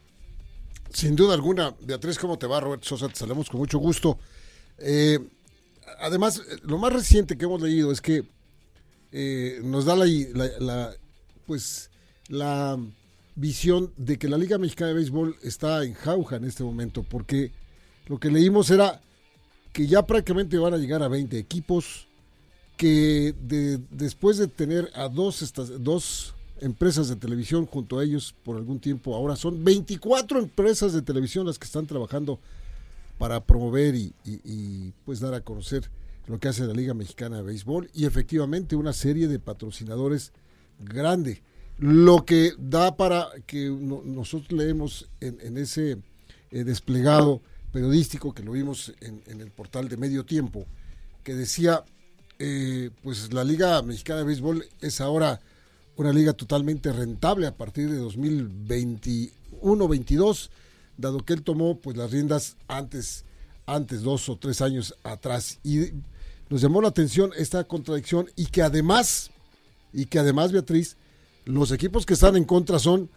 Sin 0.93 1.15
duda 1.15 1.33
alguna, 1.33 1.75
Beatriz, 1.81 2.17
¿cómo 2.17 2.37
te 2.37 2.47
va? 2.47 2.59
Robert 2.59 2.83
Sosa, 2.83 3.07
te 3.09 3.15
saludamos 3.15 3.49
con 3.49 3.59
mucho 3.59 3.77
gusto. 3.77 4.17
Eh, 4.79 5.19
además, 5.99 6.41
lo 6.63 6.77
más 6.77 6.93
reciente 6.93 7.37
que 7.37 7.45
hemos 7.45 7.61
leído 7.61 7.91
es 7.91 8.01
que 8.01 8.23
eh, 9.11 9.59
nos 9.63 9.85
da 9.85 9.95
la, 9.95 10.05
la, 10.59 10.93
pues 11.45 11.89
la 12.27 12.77
visión 13.35 13.93
de 13.97 14.17
que 14.17 14.27
la 14.27 14.37
Liga 14.37 14.57
Mexicana 14.57 14.89
de 14.89 14.95
Béisbol 14.95 15.37
está 15.43 15.83
en 15.83 15.93
jauja 15.93 16.37
en 16.37 16.45
este 16.45 16.63
momento, 16.63 17.03
porque 17.03 17.51
lo 18.07 18.19
que 18.19 18.29
leímos 18.29 18.69
era 18.71 19.01
que 19.71 19.87
ya 19.87 20.05
prácticamente 20.05 20.57
van 20.57 20.73
a 20.73 20.77
llegar 20.77 21.03
a 21.03 21.07
20 21.07 21.37
equipos, 21.37 22.07
que 22.75 23.35
después 23.91 24.37
de 24.37 24.47
tener 24.47 24.89
a 24.95 25.09
dos, 25.09 25.41
estas, 25.41 25.83
dos 25.83 26.33
empresas 26.61 27.09
de 27.09 27.15
televisión 27.15 27.65
junto 27.65 27.99
a 27.99 28.03
ellos 28.03 28.35
por 28.43 28.57
algún 28.57 28.79
tiempo, 28.79 29.15
ahora 29.15 29.35
son 29.35 29.63
24 29.63 30.39
empresas 30.39 30.93
de 30.93 31.01
televisión 31.01 31.45
las 31.45 31.59
que 31.59 31.65
están 31.65 31.87
trabajando 31.87 32.39
para 33.17 33.43
promover 33.43 33.95
y, 33.95 34.93
pues 35.05 35.19
dar 35.19 35.33
a 35.33 35.41
conocer 35.41 35.89
lo 36.27 36.39
que 36.39 36.47
hace 36.47 36.65
la 36.65 36.73
Liga 36.73 36.93
Mexicana 36.93 37.37
de 37.37 37.43
Béisbol 37.43 37.89
y 37.93 38.05
efectivamente 38.05 38.75
una 38.75 38.93
serie 38.93 39.27
de 39.27 39.39
patrocinadores 39.39 40.31
grande. 40.79 41.41
Lo 41.77 42.25
que 42.25 42.53
da 42.57 42.95
para 42.95 43.27
que 43.45 43.69
nosotros 43.69 44.51
leemos 44.51 45.09
en, 45.19 45.57
ese 45.57 45.97
eh, 46.51 46.63
desplegado 46.63 47.41
periodístico 47.71 48.33
que 48.33 48.43
lo 48.43 48.53
vimos 48.53 48.93
en, 49.01 49.41
el 49.41 49.51
portal 49.51 49.89
de 49.89 49.97
Medio 49.97 50.25
Tiempo, 50.25 50.65
que 51.23 51.35
decía, 51.35 51.83
eh, 52.37 52.89
pues 53.03 53.33
la 53.33 53.43
Liga 53.43 53.81
Mexicana 53.81 54.19
de 54.19 54.25
Béisbol 54.25 54.65
es 54.81 55.01
ahora 55.01 55.41
una 55.99 56.13
liga 56.13 56.31
totalmente 56.31 56.93
rentable 56.93 57.45
a 57.45 57.57
partir 57.57 57.89
de 57.89 58.01
2021-22, 58.01 60.49
dado 60.97 61.25
que 61.25 61.33
él 61.33 61.43
tomó 61.43 61.77
pues 61.77 61.97
las 61.97 62.11
riendas 62.11 62.55
antes, 62.69 63.25
antes, 63.65 64.01
dos 64.01 64.29
o 64.29 64.37
tres 64.37 64.61
años 64.61 64.95
atrás. 65.03 65.59
Y 65.61 65.87
nos 66.49 66.61
llamó 66.61 66.81
la 66.81 66.87
atención 66.87 67.31
esta 67.35 67.65
contradicción 67.65 68.31
y 68.37 68.45
que 68.45 68.61
además, 68.61 69.31
y 69.91 70.05
que 70.05 70.19
además, 70.19 70.53
Beatriz, 70.53 70.95
los 71.43 71.73
equipos 71.73 72.05
que 72.05 72.13
están 72.13 72.37
en 72.37 72.45
contra 72.45 72.79
son 72.79 73.09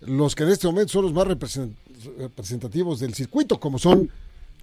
los 0.00 0.34
que 0.34 0.44
en 0.44 0.48
este 0.48 0.66
momento 0.66 0.94
son 0.94 1.04
los 1.04 1.12
más 1.12 1.26
representativos 1.26 3.00
del 3.00 3.12
circuito, 3.12 3.60
como 3.60 3.78
son 3.78 4.10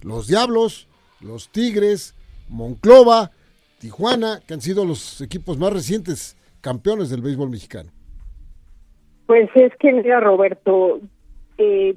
los 0.02 0.26
Diablos, 0.26 0.88
los 1.20 1.48
Tigres, 1.50 2.14
Monclova, 2.48 3.30
Tijuana, 3.78 4.40
que 4.40 4.54
han 4.54 4.62
sido 4.62 4.84
los 4.84 5.20
equipos 5.20 5.58
más 5.58 5.72
recientes 5.72 6.34
campeones 6.60 7.10
del 7.10 7.22
béisbol 7.22 7.50
mexicano. 7.50 7.90
Pues 9.26 9.50
es 9.54 9.72
que, 9.76 9.92
mira, 9.92 10.20
Roberto, 10.20 11.00
eh, 11.58 11.96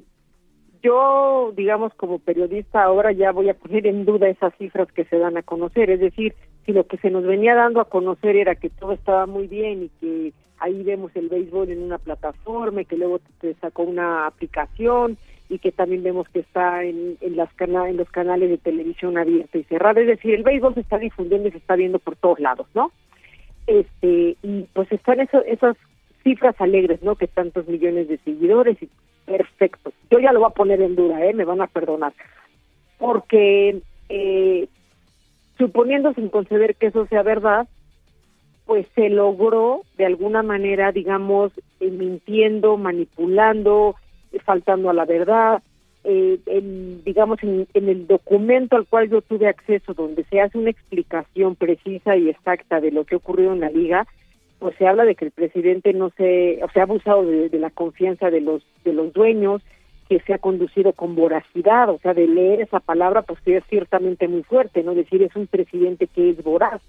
yo, 0.83 1.53
digamos, 1.55 1.93
como 1.93 2.19
periodista, 2.19 2.83
ahora 2.83 3.11
ya 3.11 3.31
voy 3.31 3.49
a 3.49 3.53
poner 3.53 3.87
en 3.87 4.05
duda 4.05 4.27
esas 4.27 4.53
cifras 4.57 4.91
que 4.91 5.05
se 5.05 5.17
dan 5.17 5.37
a 5.37 5.43
conocer. 5.43 5.89
Es 5.89 5.99
decir, 5.99 6.35
si 6.65 6.73
lo 6.73 6.85
que 6.87 6.97
se 6.97 7.09
nos 7.09 7.23
venía 7.23 7.55
dando 7.55 7.79
a 7.79 7.89
conocer 7.89 8.35
era 8.35 8.55
que 8.55 8.69
todo 8.69 8.93
estaba 8.93 9.25
muy 9.27 9.47
bien 9.47 9.83
y 9.83 9.89
que 9.99 10.33
ahí 10.59 10.83
vemos 10.83 11.11
el 11.15 11.29
béisbol 11.29 11.69
en 11.69 11.83
una 11.83 11.97
plataforma, 11.97 12.83
que 12.83 12.97
luego 12.97 13.19
te 13.39 13.53
sacó 13.55 13.83
una 13.83 14.27
aplicación 14.27 15.17
y 15.49 15.59
que 15.59 15.71
también 15.71 16.03
vemos 16.03 16.29
que 16.29 16.39
está 16.39 16.83
en, 16.83 17.17
las 17.21 17.49
en 17.59 17.97
los 17.97 18.09
canales 18.09 18.49
de 18.49 18.57
televisión 18.57 19.17
abierta 19.17 19.57
y 19.57 19.63
cerrada. 19.65 19.99
Es 20.01 20.07
decir, 20.07 20.33
el 20.33 20.43
béisbol 20.43 20.75
se 20.75 20.81
está 20.81 20.97
difundiendo 20.97 21.49
y 21.49 21.51
se 21.51 21.57
está 21.57 21.75
viendo 21.75 21.99
por 21.99 22.15
todos 22.15 22.39
lados, 22.39 22.67
¿no? 22.73 22.91
Este, 23.67 24.37
y 24.41 24.63
pues 24.73 24.91
están 24.91 25.19
esas 25.19 25.77
cifras 26.23 26.55
alegres, 26.59 27.01
¿no? 27.03 27.15
Que 27.15 27.27
tantos 27.27 27.67
millones 27.67 28.07
de 28.07 28.17
seguidores 28.19 28.81
y 28.81 28.89
perfecto. 29.25 29.91
Yo 30.09 30.19
ya 30.19 30.31
lo 30.31 30.39
voy 30.39 30.49
a 30.49 30.53
poner 30.53 30.81
en 30.81 30.95
duda, 30.95 31.25
¿eh? 31.25 31.33
Me 31.33 31.45
van 31.45 31.61
a 31.61 31.67
perdonar. 31.67 32.13
Porque 32.97 33.81
eh, 34.09 34.67
suponiendo 35.57 36.13
sin 36.13 36.29
conceder 36.29 36.75
que 36.75 36.87
eso 36.87 37.05
sea 37.07 37.23
verdad, 37.23 37.67
pues 38.65 38.87
se 38.95 39.09
logró 39.09 39.81
de 39.97 40.05
alguna 40.05 40.43
manera, 40.43 40.91
digamos, 40.91 41.51
eh, 41.79 41.89
mintiendo, 41.89 42.77
manipulando, 42.77 43.95
eh, 44.31 44.39
faltando 44.39 44.89
a 44.89 44.93
la 44.93 45.05
verdad. 45.05 45.61
Eh, 46.03 46.39
digamos, 47.05 47.39
en, 47.43 47.67
el 47.73 48.07
documento 48.07 48.75
al 48.75 48.87
cual 48.87 49.09
yo 49.09 49.21
tuve 49.21 49.47
acceso, 49.47 49.93
donde 49.93 50.23
se 50.25 50.41
hace 50.41 50.57
una 50.57 50.71
explicación 50.71 51.55
precisa 51.55 52.17
y 52.17 52.29
exacta 52.29 52.81
de 52.81 52.91
lo 52.91 53.05
que 53.05 53.15
ocurrió 53.15 53.53
en 53.53 53.59
la 53.59 53.69
liga, 53.69 54.07
pues 54.59 54.75
se 54.77 54.87
habla 54.87 55.05
de 55.05 55.15
que 55.15 55.25
el 55.25 55.31
presidente 55.31 55.93
no 55.93 56.09
se, 56.17 56.59
o 56.63 56.71
sea, 56.71 56.83
ha 56.83 56.85
abusado 56.85 57.23
de, 57.25 57.49
de, 57.49 57.59
la 57.59 57.69
confianza 57.69 58.29
de 58.29 58.41
los 58.41 58.63
de 58.83 58.93
los 58.93 59.13
dueños, 59.13 59.61
que 60.09 60.19
se 60.19 60.33
ha 60.33 60.39
conducido 60.39 60.93
con 60.93 61.15
voracidad, 61.15 61.89
o 61.89 61.99
sea, 61.99 62.13
de 62.13 62.27
leer 62.27 62.61
esa 62.61 62.79
palabra, 62.79 63.21
pues 63.21 63.39
es 63.45 63.63
ciertamente 63.69 64.27
muy 64.27 64.43
fuerte, 64.43 64.83
¿no? 64.83 64.93
Decir 64.93 65.21
es 65.21 65.35
un 65.35 65.47
presidente 65.47 66.07
que 66.07 66.31
es 66.31 66.43
voraz 66.43 66.81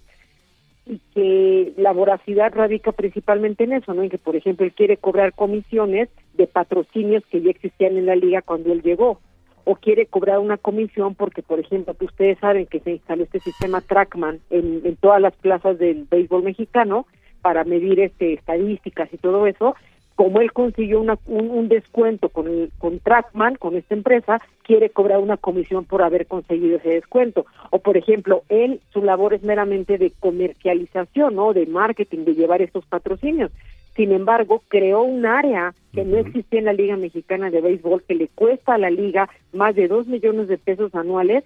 y 0.87 1.01
que 1.15 1.73
la 1.77 1.93
voracidad 1.93 2.53
radica 2.55 2.93
principalmente 2.93 3.65
en 3.65 3.75
eso, 3.75 3.95
¿no? 3.95 4.03
En 4.03 4.11
que, 4.11 4.19
por 4.19 4.37
ejemplo, 4.37 4.67
él 4.67 4.73
quiere 4.73 4.97
cobrar 4.97 5.33
comisiones 5.33 6.09
de 6.35 6.47
patrocinios 6.47 7.25
que 7.31 7.41
ya 7.41 7.51
existían 7.51 7.97
en 7.97 8.07
la 8.07 8.17
liga 8.17 8.43
cuando 8.43 8.73
él 8.73 8.83
llegó, 8.83 9.21
o 9.65 9.77
quiere 9.77 10.07
cobrar 10.07 10.41
una 10.41 10.57
comisión 10.57 11.15
porque, 11.15 11.43
por 11.43 11.61
ejemplo, 11.61 11.95
que 11.95 12.07
ustedes 12.07 12.39
saben 12.39 12.67
que 12.67 12.81
se 12.81 12.93
instaló 12.93 13.23
este 13.23 13.39
sistema 13.41 13.81
Trackman 13.81 14.41
en, 14.51 14.83
en 14.85 14.97
todas 14.97 15.21
las 15.21 15.35
plazas 15.37 15.79
del 15.79 16.07
béisbol 16.11 16.43
mexicano, 16.43 17.07
para 17.43 17.65
medir 17.65 18.01
este 18.01 18.35
estadísticas 18.35 19.13
y 19.13 19.19
todo 19.19 19.47
eso, 19.47 19.75
como 20.17 20.41
él 20.41 20.53
consiguió 20.53 21.01
una, 21.01 21.19
un, 21.27 21.69
descuento 21.69 22.29
con 22.29 22.47
el 22.47 22.71
con 22.79 22.99
Trackman, 22.99 23.57
con 23.57 23.77
esta 23.77 23.95
empresa, 23.95 24.41
quiere 24.63 24.91
cobrar 24.91 25.19
una 25.19 25.37
comisión 25.37 25.85
por 25.85 26.03
haber 26.03 26.27
conseguido 26.27 26.77
ese 26.77 26.91
descuento. 26.91 27.47
O 27.71 27.79
por 27.79 27.97
ejemplo, 27.97 28.43
él 28.49 28.81
su 28.93 29.03
labor 29.03 29.35
es 29.35 29.43
meramente 29.43 29.99
de 29.99 30.13
comercialización, 30.21 31.35
¿no? 31.35 31.53
De 31.53 31.67
marketing, 31.67 32.25
de 32.25 32.35
llevar 32.35 32.63
estos 32.63 32.85
patrocinios. 32.87 33.51
Sin 33.97 34.13
embargo, 34.13 34.63
creó 34.69 35.03
un 35.03 35.27
área 35.27 35.75
que 35.93 36.05
no 36.05 36.17
existía 36.17 36.61
en 36.61 36.65
la 36.65 36.73
Liga 36.73 36.97
Mexicana 36.97 37.51
de 37.51 37.61
Béisbol, 37.61 38.03
que 38.03 38.15
le 38.15 38.29
cuesta 38.29 38.75
a 38.75 38.79
la 38.79 38.91
liga 38.91 39.29
más 39.53 39.75
de 39.75 39.89
dos 39.89 40.07
millones 40.07 40.49
de 40.49 40.57
pesos 40.57 40.95
anuales, 40.95 41.45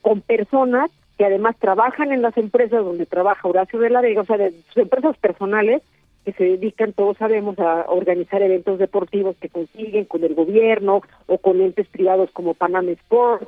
con 0.00 0.22
personas 0.22 0.90
que 1.18 1.24
además 1.24 1.56
trabajan 1.58 2.12
en 2.12 2.22
las 2.22 2.36
empresas 2.36 2.84
donde 2.84 3.06
trabaja 3.06 3.48
Horacio 3.48 3.78
de 3.78 3.90
la 3.90 4.00
Vega, 4.00 4.22
o 4.22 4.24
sea, 4.24 4.36
de 4.36 4.52
sus 4.68 4.76
empresas 4.78 5.16
personales 5.18 5.82
que 6.26 6.32
se 6.32 6.42
dedican, 6.42 6.92
todos 6.92 7.16
sabemos, 7.18 7.56
a 7.60 7.84
organizar 7.88 8.42
eventos 8.42 8.80
deportivos 8.80 9.36
que 9.40 9.48
consiguen 9.48 10.06
con 10.06 10.24
el 10.24 10.34
gobierno 10.34 11.02
o 11.26 11.38
con 11.38 11.60
entes 11.60 11.86
privados 11.86 12.32
como 12.32 12.54
Panama 12.54 12.90
Sports. 12.90 13.46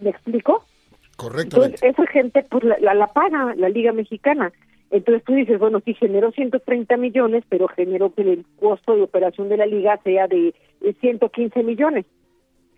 ¿Me 0.00 0.10
explico? 0.10 0.64
Correcto. 1.16 1.62
Entonces, 1.62 1.82
esa 1.84 2.04
gente 2.08 2.44
pues 2.50 2.64
la, 2.64 2.94
la, 2.94 3.06
paga 3.06 3.54
la 3.54 3.68
Liga 3.68 3.92
Mexicana. 3.92 4.52
Entonces 4.90 5.22
tú 5.22 5.34
dices, 5.34 5.60
bueno, 5.60 5.80
sí 5.84 5.94
generó 5.94 6.32
130 6.32 6.96
millones, 6.96 7.44
pero 7.48 7.68
generó 7.68 8.12
que 8.12 8.22
el 8.22 8.44
costo 8.58 8.96
de 8.96 9.02
operación 9.02 9.48
de 9.48 9.58
la 9.58 9.66
liga 9.66 9.96
sea 10.02 10.26
de 10.26 10.52
115 11.00 11.62
millones. 11.62 12.06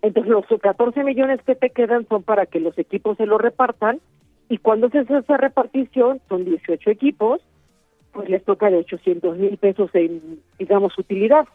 Entonces 0.03 0.31
los 0.31 0.45
14 0.45 1.03
millones 1.03 1.41
que 1.41 1.55
te 1.55 1.71
quedan 1.71 2.07
son 2.07 2.21
para 2.21 2.45
que 2.45 2.59
los 2.59 2.77
equipos 2.77 3.17
se 3.17 3.25
lo 3.25 3.39
repartan 3.39 3.99
y 4.47 4.59
cuando 4.59 4.89
se 4.89 4.99
hace 4.99 5.17
esa 5.17 5.37
repartición, 5.37 6.21
son 6.29 6.45
18 6.45 6.91
equipos, 6.91 7.41
pues 8.17 8.29
les 8.29 8.43
toca 8.43 8.71
de 8.71 8.77
800 8.77 9.37
mil 9.37 9.57
pesos 9.57 9.91
en, 9.93 10.39
digamos, 10.57 10.97
utilidad. 10.97 11.47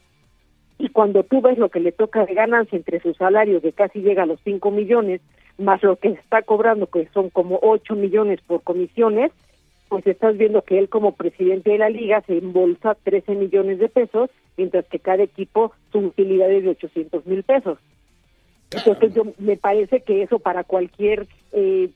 Y 0.79 0.91
cuando 0.91 1.25
tú 1.25 1.41
ves 1.41 1.59
lo 1.59 1.71
que 1.71 1.81
le 1.81 1.91
toca 1.91 2.25
de 2.25 2.35
ganancia 2.35 2.77
entre 2.77 3.01
sus 3.01 3.17
salarios, 3.17 3.63
que 3.63 3.73
casi 3.73 3.99
llega 3.99 4.23
a 4.23 4.27
los 4.27 4.39
5 4.45 4.71
millones, 4.71 5.21
más 5.59 5.83
lo 5.83 5.97
que 5.97 6.11
está 6.11 6.43
cobrando, 6.43 6.87
que 6.87 7.09
son 7.13 7.31
como 7.31 7.59
8 7.63 7.97
millones 7.97 8.41
por 8.47 8.63
comisiones, 8.63 9.33
pues 9.89 10.07
estás 10.07 10.39
viendo 10.39 10.63
que 10.63 10.79
él 10.79 10.89
como 10.89 11.17
presidente 11.17 11.71
de 11.71 11.79
la 11.79 11.91
liga 11.91 12.23
se 12.29 12.39
embolsa 12.39 12.95
13 12.95 13.35
millones 13.35 13.81
de 13.81 13.89
pesos, 13.89 14.31
mientras 14.57 14.87
que 14.87 15.01
cada 15.01 15.25
equipo 15.25 15.73
su 15.91 15.99
utilidad 15.99 16.49
es 16.49 16.63
de 16.63 16.71
800 16.71 17.27
mil 17.27 17.43
pesos. 17.43 17.79
Entonces 18.71 19.15
yo 19.15 19.25
me 19.39 19.57
parece 19.57 20.03
que 20.03 20.23
eso 20.23 20.39
para 20.39 20.63
cualquier 20.63 21.27
eh, 21.51 21.91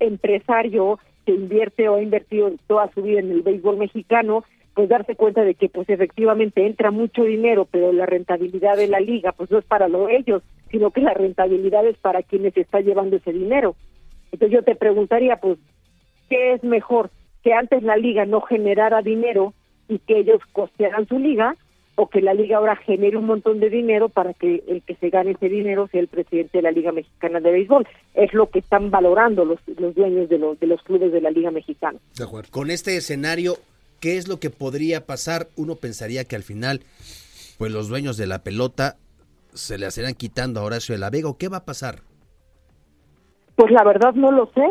empresario 0.00 0.98
que 1.28 1.34
invierte 1.34 1.90
o 1.90 1.96
ha 1.96 2.02
invertido 2.02 2.50
toda 2.66 2.90
su 2.94 3.02
vida 3.02 3.20
en 3.20 3.30
el 3.30 3.42
béisbol 3.42 3.76
mexicano, 3.76 4.44
pues 4.72 4.88
darse 4.88 5.14
cuenta 5.14 5.42
de 5.42 5.56
que 5.56 5.68
pues 5.68 5.86
efectivamente 5.90 6.64
entra 6.64 6.90
mucho 6.90 7.22
dinero, 7.22 7.68
pero 7.70 7.92
la 7.92 8.06
rentabilidad 8.06 8.78
de 8.78 8.88
la 8.88 8.98
liga 8.98 9.32
pues 9.32 9.50
no 9.50 9.58
es 9.58 9.64
para 9.66 9.88
lo 9.88 10.08
ellos, 10.08 10.42
sino 10.70 10.90
que 10.90 11.02
la 11.02 11.12
rentabilidad 11.12 11.86
es 11.86 11.98
para 11.98 12.22
quienes 12.22 12.56
está 12.56 12.80
llevando 12.80 13.16
ese 13.16 13.34
dinero. 13.34 13.76
Entonces 14.32 14.56
yo 14.56 14.64
te 14.64 14.74
preguntaría 14.74 15.36
pues 15.36 15.58
¿qué 16.30 16.54
es 16.54 16.64
mejor? 16.64 17.10
Que 17.42 17.52
antes 17.52 17.82
la 17.82 17.98
liga 17.98 18.24
no 18.24 18.40
generara 18.40 19.02
dinero 19.02 19.52
y 19.86 19.98
que 19.98 20.20
ellos 20.20 20.40
costearan 20.52 21.06
su 21.08 21.18
liga 21.18 21.56
o 22.00 22.08
que 22.08 22.20
la 22.20 22.32
liga 22.32 22.58
ahora 22.58 22.76
genere 22.76 23.16
un 23.16 23.26
montón 23.26 23.58
de 23.58 23.70
dinero 23.70 24.08
para 24.08 24.32
que 24.32 24.62
el 24.68 24.82
que 24.82 24.94
se 24.94 25.10
gane 25.10 25.32
ese 25.32 25.48
dinero 25.48 25.88
sea 25.88 26.00
el 26.00 26.06
presidente 26.06 26.58
de 26.58 26.62
la 26.62 26.70
Liga 26.70 26.92
Mexicana 26.92 27.40
de 27.40 27.50
Béisbol. 27.50 27.88
Es 28.14 28.32
lo 28.32 28.48
que 28.50 28.60
están 28.60 28.92
valorando 28.92 29.44
los, 29.44 29.58
los 29.66 29.96
dueños 29.96 30.28
de 30.28 30.38
los, 30.38 30.60
de 30.60 30.68
los 30.68 30.80
clubes 30.84 31.10
de 31.10 31.20
la 31.20 31.32
Liga 31.32 31.50
Mexicana. 31.50 31.98
De 32.16 32.22
acuerdo. 32.22 32.50
Con 32.52 32.70
este 32.70 32.96
escenario, 32.96 33.56
¿qué 33.98 34.16
es 34.16 34.28
lo 34.28 34.38
que 34.38 34.48
podría 34.48 35.06
pasar? 35.06 35.48
Uno 35.56 35.74
pensaría 35.74 36.24
que 36.24 36.36
al 36.36 36.44
final, 36.44 36.82
pues 37.58 37.72
los 37.72 37.88
dueños 37.88 38.16
de 38.16 38.28
la 38.28 38.44
pelota 38.44 38.94
se 39.52 39.76
le 39.76 39.86
hacerán 39.86 40.14
quitando 40.14 40.60
a 40.60 40.62
Horacio 40.62 40.94
de 40.94 41.00
la 41.00 41.10
Vega. 41.10 41.28
¿O 41.28 41.36
qué 41.36 41.48
va 41.48 41.56
a 41.56 41.64
pasar? 41.64 42.02
Pues 43.56 43.72
la 43.72 43.82
verdad 43.82 44.14
no 44.14 44.30
lo 44.30 44.52
sé. 44.54 44.62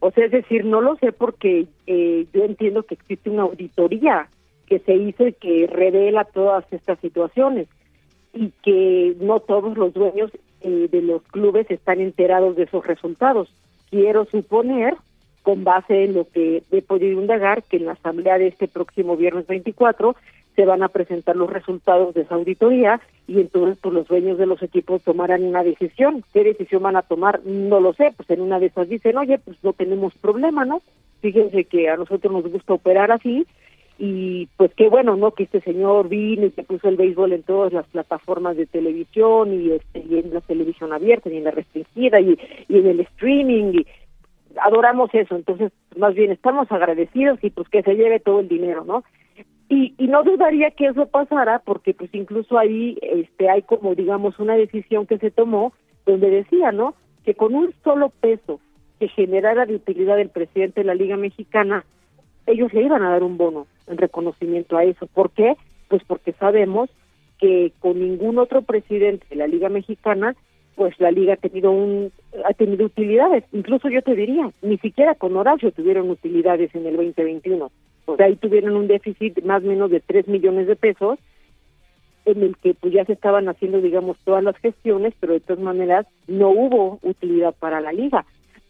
O 0.00 0.10
sea, 0.10 0.24
es 0.24 0.32
decir, 0.32 0.64
no 0.64 0.80
lo 0.80 0.96
sé 0.96 1.12
porque 1.12 1.68
eh, 1.86 2.26
yo 2.34 2.42
entiendo 2.42 2.82
que 2.82 2.94
existe 2.94 3.30
una 3.30 3.42
auditoría 3.42 4.28
que 4.72 4.78
se 4.78 4.94
hizo 4.94 5.26
y 5.26 5.34
que 5.34 5.66
revela 5.66 6.24
todas 6.24 6.64
estas 6.72 6.98
situaciones 7.00 7.68
y 8.32 8.52
que 8.62 9.14
no 9.20 9.40
todos 9.40 9.76
los 9.76 9.92
dueños 9.92 10.30
eh, 10.62 10.88
de 10.90 11.02
los 11.02 11.22
clubes 11.24 11.70
están 11.70 12.00
enterados 12.00 12.56
de 12.56 12.62
esos 12.62 12.86
resultados. 12.86 13.52
Quiero 13.90 14.24
suponer, 14.24 14.94
con 15.42 15.62
base 15.62 16.04
en 16.04 16.14
lo 16.14 16.26
que 16.26 16.62
he 16.72 16.80
podido 16.80 17.20
indagar, 17.20 17.64
que 17.64 17.76
en 17.76 17.84
la 17.84 17.92
asamblea 17.92 18.38
de 18.38 18.46
este 18.46 18.66
próximo 18.66 19.14
viernes 19.14 19.46
24 19.46 20.16
se 20.56 20.64
van 20.64 20.82
a 20.82 20.88
presentar 20.88 21.36
los 21.36 21.50
resultados 21.50 22.14
de 22.14 22.22
esa 22.22 22.36
auditoría 22.36 22.98
y 23.26 23.40
entonces 23.40 23.76
pues 23.78 23.92
los 23.92 24.08
dueños 24.08 24.38
de 24.38 24.46
los 24.46 24.62
equipos 24.62 25.02
tomarán 25.02 25.44
una 25.44 25.62
decisión. 25.62 26.24
¿Qué 26.32 26.44
decisión 26.44 26.82
van 26.82 26.96
a 26.96 27.02
tomar? 27.02 27.44
No 27.44 27.78
lo 27.78 27.92
sé, 27.92 28.14
pues 28.16 28.30
en 28.30 28.40
una 28.40 28.58
de 28.58 28.66
esas 28.66 28.88
dicen, 28.88 29.18
oye, 29.18 29.38
pues 29.38 29.58
no 29.62 29.74
tenemos 29.74 30.14
problema, 30.14 30.64
¿no? 30.64 30.80
Fíjense 31.20 31.64
que 31.64 31.90
a 31.90 31.98
nosotros 31.98 32.32
nos 32.32 32.50
gusta 32.50 32.72
operar 32.72 33.12
así 33.12 33.46
y 33.98 34.48
pues 34.56 34.72
qué 34.74 34.88
bueno 34.88 35.16
no 35.16 35.32
que 35.32 35.44
este 35.44 35.60
señor 35.60 36.08
vino 36.08 36.46
y 36.46 36.50
que 36.50 36.62
puso 36.62 36.88
el 36.88 36.96
béisbol 36.96 37.32
en 37.32 37.42
todas 37.42 37.72
las 37.72 37.86
plataformas 37.86 38.56
de 38.56 38.66
televisión 38.66 39.52
y, 39.52 39.72
este, 39.72 40.04
y 40.08 40.18
en 40.18 40.34
la 40.34 40.40
televisión 40.40 40.92
abierta 40.92 41.30
y 41.30 41.36
en 41.36 41.44
la 41.44 41.50
restringida 41.50 42.20
y, 42.20 42.38
y 42.68 42.78
en 42.78 42.86
el 42.86 43.00
streaming 43.00 43.72
y 43.74 43.86
adoramos 44.60 45.10
eso. 45.12 45.36
Entonces 45.36 45.72
más 45.96 46.14
bien 46.14 46.30
estamos 46.30 46.70
agradecidos 46.72 47.38
y 47.42 47.50
pues 47.50 47.68
que 47.68 47.82
se 47.82 47.94
lleve 47.94 48.20
todo 48.20 48.40
el 48.40 48.48
dinero 48.48 48.84
no 48.84 49.04
y, 49.68 49.94
y 49.98 50.06
no 50.08 50.22
dudaría 50.22 50.70
que 50.72 50.86
eso 50.86 51.06
pasara 51.06 51.60
porque 51.60 51.94
pues 51.94 52.14
incluso 52.14 52.58
ahí 52.58 52.98
este 53.00 53.48
hay 53.48 53.62
como 53.62 53.94
digamos 53.94 54.38
una 54.38 54.54
decisión 54.54 55.06
que 55.06 55.18
se 55.18 55.30
tomó 55.30 55.72
donde 56.04 56.30
decía 56.30 56.72
no 56.72 56.94
que 57.24 57.34
con 57.34 57.54
un 57.54 57.72
solo 57.84 58.10
peso 58.10 58.60
que 58.98 59.08
generara 59.08 59.64
de 59.64 59.76
utilidad 59.76 60.18
el 60.18 60.28
presidente 60.28 60.80
de 60.80 60.86
la 60.86 60.94
Liga 60.94 61.16
Mexicana 61.16 61.84
ellos 62.46 62.72
le 62.72 62.82
iban 62.82 63.02
a 63.02 63.10
dar 63.10 63.22
un 63.22 63.38
bono 63.38 63.66
en 63.86 63.98
reconocimiento 63.98 64.76
a 64.76 64.84
eso. 64.84 65.06
¿Por 65.06 65.30
qué? 65.30 65.56
Pues 65.88 66.02
porque 66.06 66.32
sabemos 66.32 66.90
que 67.38 67.72
con 67.80 67.98
ningún 67.98 68.38
otro 68.38 68.62
presidente 68.62 69.26
de 69.28 69.36
la 69.36 69.46
Liga 69.46 69.68
Mexicana, 69.68 70.36
pues 70.76 70.98
la 71.00 71.10
Liga 71.10 71.34
ha 71.34 71.36
tenido 71.36 71.70
un 71.72 72.12
ha 72.44 72.54
tenido 72.54 72.86
utilidades. 72.86 73.44
Incluso 73.52 73.88
yo 73.88 74.00
te 74.02 74.14
diría, 74.14 74.50
ni 74.62 74.78
siquiera 74.78 75.14
con 75.14 75.36
Horacio 75.36 75.72
tuvieron 75.72 76.08
utilidades 76.08 76.74
en 76.74 76.86
el 76.86 76.96
2021. 76.96 77.70
O 78.06 78.16
sea, 78.16 78.26
ahí 78.26 78.36
tuvieron 78.36 78.76
un 78.76 78.88
déficit 78.88 79.42
más 79.44 79.62
o 79.62 79.66
menos 79.66 79.90
de 79.90 80.00
3 80.00 80.28
millones 80.28 80.66
de 80.66 80.76
pesos 80.76 81.18
en 82.24 82.42
el 82.42 82.56
que 82.56 82.74
pues 82.74 82.92
ya 82.92 83.04
se 83.04 83.14
estaban 83.14 83.48
haciendo 83.48 83.80
digamos 83.80 84.16
todas 84.24 84.44
las 84.44 84.56
gestiones, 84.58 85.12
pero 85.18 85.32
de 85.32 85.40
todas 85.40 85.62
maneras 85.62 86.06
no 86.28 86.50
hubo 86.50 87.00
utilidad 87.02 87.54
para 87.58 87.80
la 87.80 87.92
liga. 87.92 88.24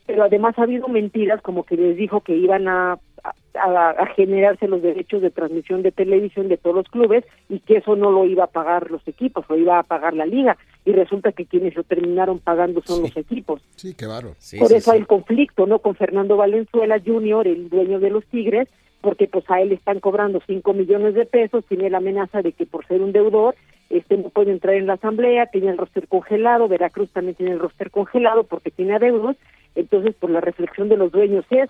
Pero 0.07 0.25
además 0.25 0.59
ha 0.59 0.63
habido 0.63 0.89
mentiras 0.89 1.43
como 1.43 1.65
que 1.65 1.77
les 1.77 1.97
dijo 1.97 2.21
que 2.23 2.35
iban 2.35 2.69
a 2.69 2.99
a, 3.25 4.07
generarse 4.17 4.67
los 4.67 4.83
derechos 4.83 5.23
de 5.23 5.31
transmisión 5.31 5.83
de 5.83 5.93
televisión 5.93 6.49
de 6.49 6.57
todos 6.57 6.77
los 6.77 6.89
clubes 6.89 7.25
y 7.49 7.61
que 7.61 7.77
eso 7.77 7.97
no 7.97 8.11
lo 8.11 8.25
iba 8.25 8.45
a 8.45 8.49
pagar 8.49 8.91
los 8.91 9.07
equipos, 9.07 9.45
lo 9.49 9.57
iba 9.57 9.79
a 9.79 9.83
pagar 9.83 10.15
la 10.15 10.27
liga 10.27 10.57
y 10.85 10.93
resulta 10.93 11.33
que 11.33 11.47
quienes 11.47 11.77
lo 11.77 11.85
terminaron 11.85 12.39
pagando 12.39 12.83
son 12.83 13.03
los 13.03 13.17
equipos. 13.17 13.63
Sí, 13.77 13.95
qué 13.95 14.07
baro. 14.07 14.35
Por 14.59 14.73
eso 14.73 14.93
hay 14.93 15.01
el 15.01 15.07
conflicto, 15.07 15.67
¿no? 15.67 15.79
Con 15.79 15.95
Fernando 15.95 16.37
Valenzuela 16.37 17.01
Jr., 17.05 17.47
el 17.47 17.69
dueño 17.69 18.01
de 18.01 18.11
los 18.11 18.25
Tigres, 18.27 18.69
porque 19.01 19.29
pues 19.29 19.45
a 19.51 19.61
él 19.61 19.73
están 19.73 20.01
cobrando 20.01 20.41
5 20.47 20.73
millones 20.73 21.15
de 21.15 21.27
pesos, 21.27 21.65
tiene 21.67 21.91
la 21.91 21.99
amenaza 21.99 22.43
de 22.43 22.53
que 22.53 22.67
por 22.67 22.87
ser 22.87 23.03
un 23.03 23.13
deudor 23.13 23.55
este 23.93 24.17
no 24.17 24.31
puede 24.31 24.53
entrar 24.53 24.75
en 24.75 24.87
la 24.87 24.95
asamblea, 24.95 25.47
tiene 25.47 25.71
el 25.71 25.77
roster 25.77 26.09
congelado, 26.09 26.67
Veracruz 26.67 27.11
también 27.11 27.35
tiene 27.35 27.53
el 27.53 27.59
roster 27.59 27.91
congelado 27.91 28.45
porque 28.45 28.71
tiene 28.71 28.95
adeudos, 28.95 29.37
entonces 29.75 30.15
por 30.15 30.31
pues, 30.31 30.33
la 30.33 30.41
reflexión 30.41 30.89
de 30.89 30.97
los 30.97 31.13
dueños 31.13 31.45
es 31.51 31.69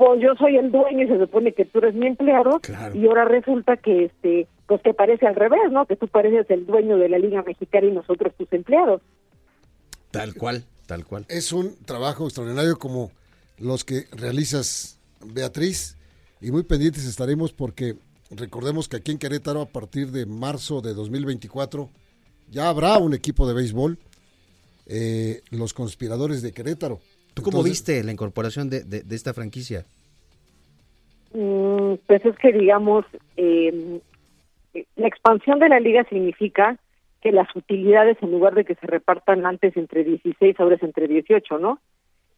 pues 0.00 0.22
yo 0.22 0.34
soy 0.36 0.56
el 0.56 0.72
dueño 0.72 1.04
y 1.04 1.08
se 1.08 1.18
supone 1.18 1.52
que 1.52 1.66
tú 1.66 1.78
eres 1.80 1.94
mi 1.94 2.06
empleado 2.06 2.58
y 2.94 3.06
ahora 3.06 3.26
resulta 3.26 3.76
que 3.76 4.06
este 4.06 4.48
pues 4.66 4.82
te 4.82 4.94
parece 4.94 5.26
al 5.26 5.34
revés, 5.34 5.70
¿no? 5.70 5.84
Que 5.84 5.94
tú 5.94 6.08
pareces 6.08 6.46
el 6.48 6.64
dueño 6.64 6.96
de 6.96 7.10
la 7.10 7.18
Liga 7.18 7.42
Mexicana 7.42 7.86
y 7.86 7.90
nosotros 7.92 8.32
tus 8.38 8.50
empleados. 8.50 9.02
Tal 10.10 10.32
cual, 10.32 10.64
tal 10.86 11.04
cual. 11.04 11.26
Es 11.28 11.52
un 11.52 11.76
trabajo 11.84 12.24
extraordinario 12.24 12.78
como 12.78 13.10
los 13.58 13.84
que 13.84 14.06
realizas 14.12 14.98
Beatriz 15.22 15.98
y 16.40 16.50
muy 16.50 16.62
pendientes 16.62 17.04
estaremos 17.04 17.52
porque 17.52 17.96
recordemos 18.30 18.88
que 18.88 18.96
aquí 18.96 19.12
en 19.12 19.18
Querétaro 19.18 19.60
a 19.60 19.66
partir 19.66 20.12
de 20.12 20.24
marzo 20.24 20.80
de 20.80 20.94
2024 20.94 21.90
ya 22.48 22.70
habrá 22.70 22.96
un 22.96 23.12
equipo 23.12 23.46
de 23.46 23.52
béisbol, 23.52 23.98
eh, 24.86 25.42
los 25.50 25.74
conspiradores 25.74 26.40
de 26.40 26.52
Querétaro. 26.52 27.00
¿Tú 27.34 27.42
cómo 27.42 27.62
viste 27.62 28.02
la 28.02 28.12
incorporación 28.12 28.68
de, 28.70 28.82
de, 28.82 29.14
esta 29.14 29.32
franquicia? 29.34 29.84
Mm, 31.32 31.94
pues 32.06 32.24
es 32.24 32.36
que 32.36 32.52
digamos, 32.52 33.04
eh, 33.36 34.00
la 34.96 35.06
expansión 35.06 35.58
de 35.58 35.68
la 35.68 35.80
liga 35.80 36.04
significa 36.04 36.78
que 37.20 37.32
las 37.32 37.54
utilidades 37.54 38.16
en 38.22 38.30
lugar 38.30 38.54
de 38.54 38.64
que 38.64 38.74
se 38.74 38.86
repartan 38.86 39.44
antes 39.44 39.76
entre 39.76 40.04
16, 40.04 40.58
ahora 40.58 40.76
es 40.76 40.82
entre 40.82 41.06
18, 41.06 41.58
¿no? 41.58 41.78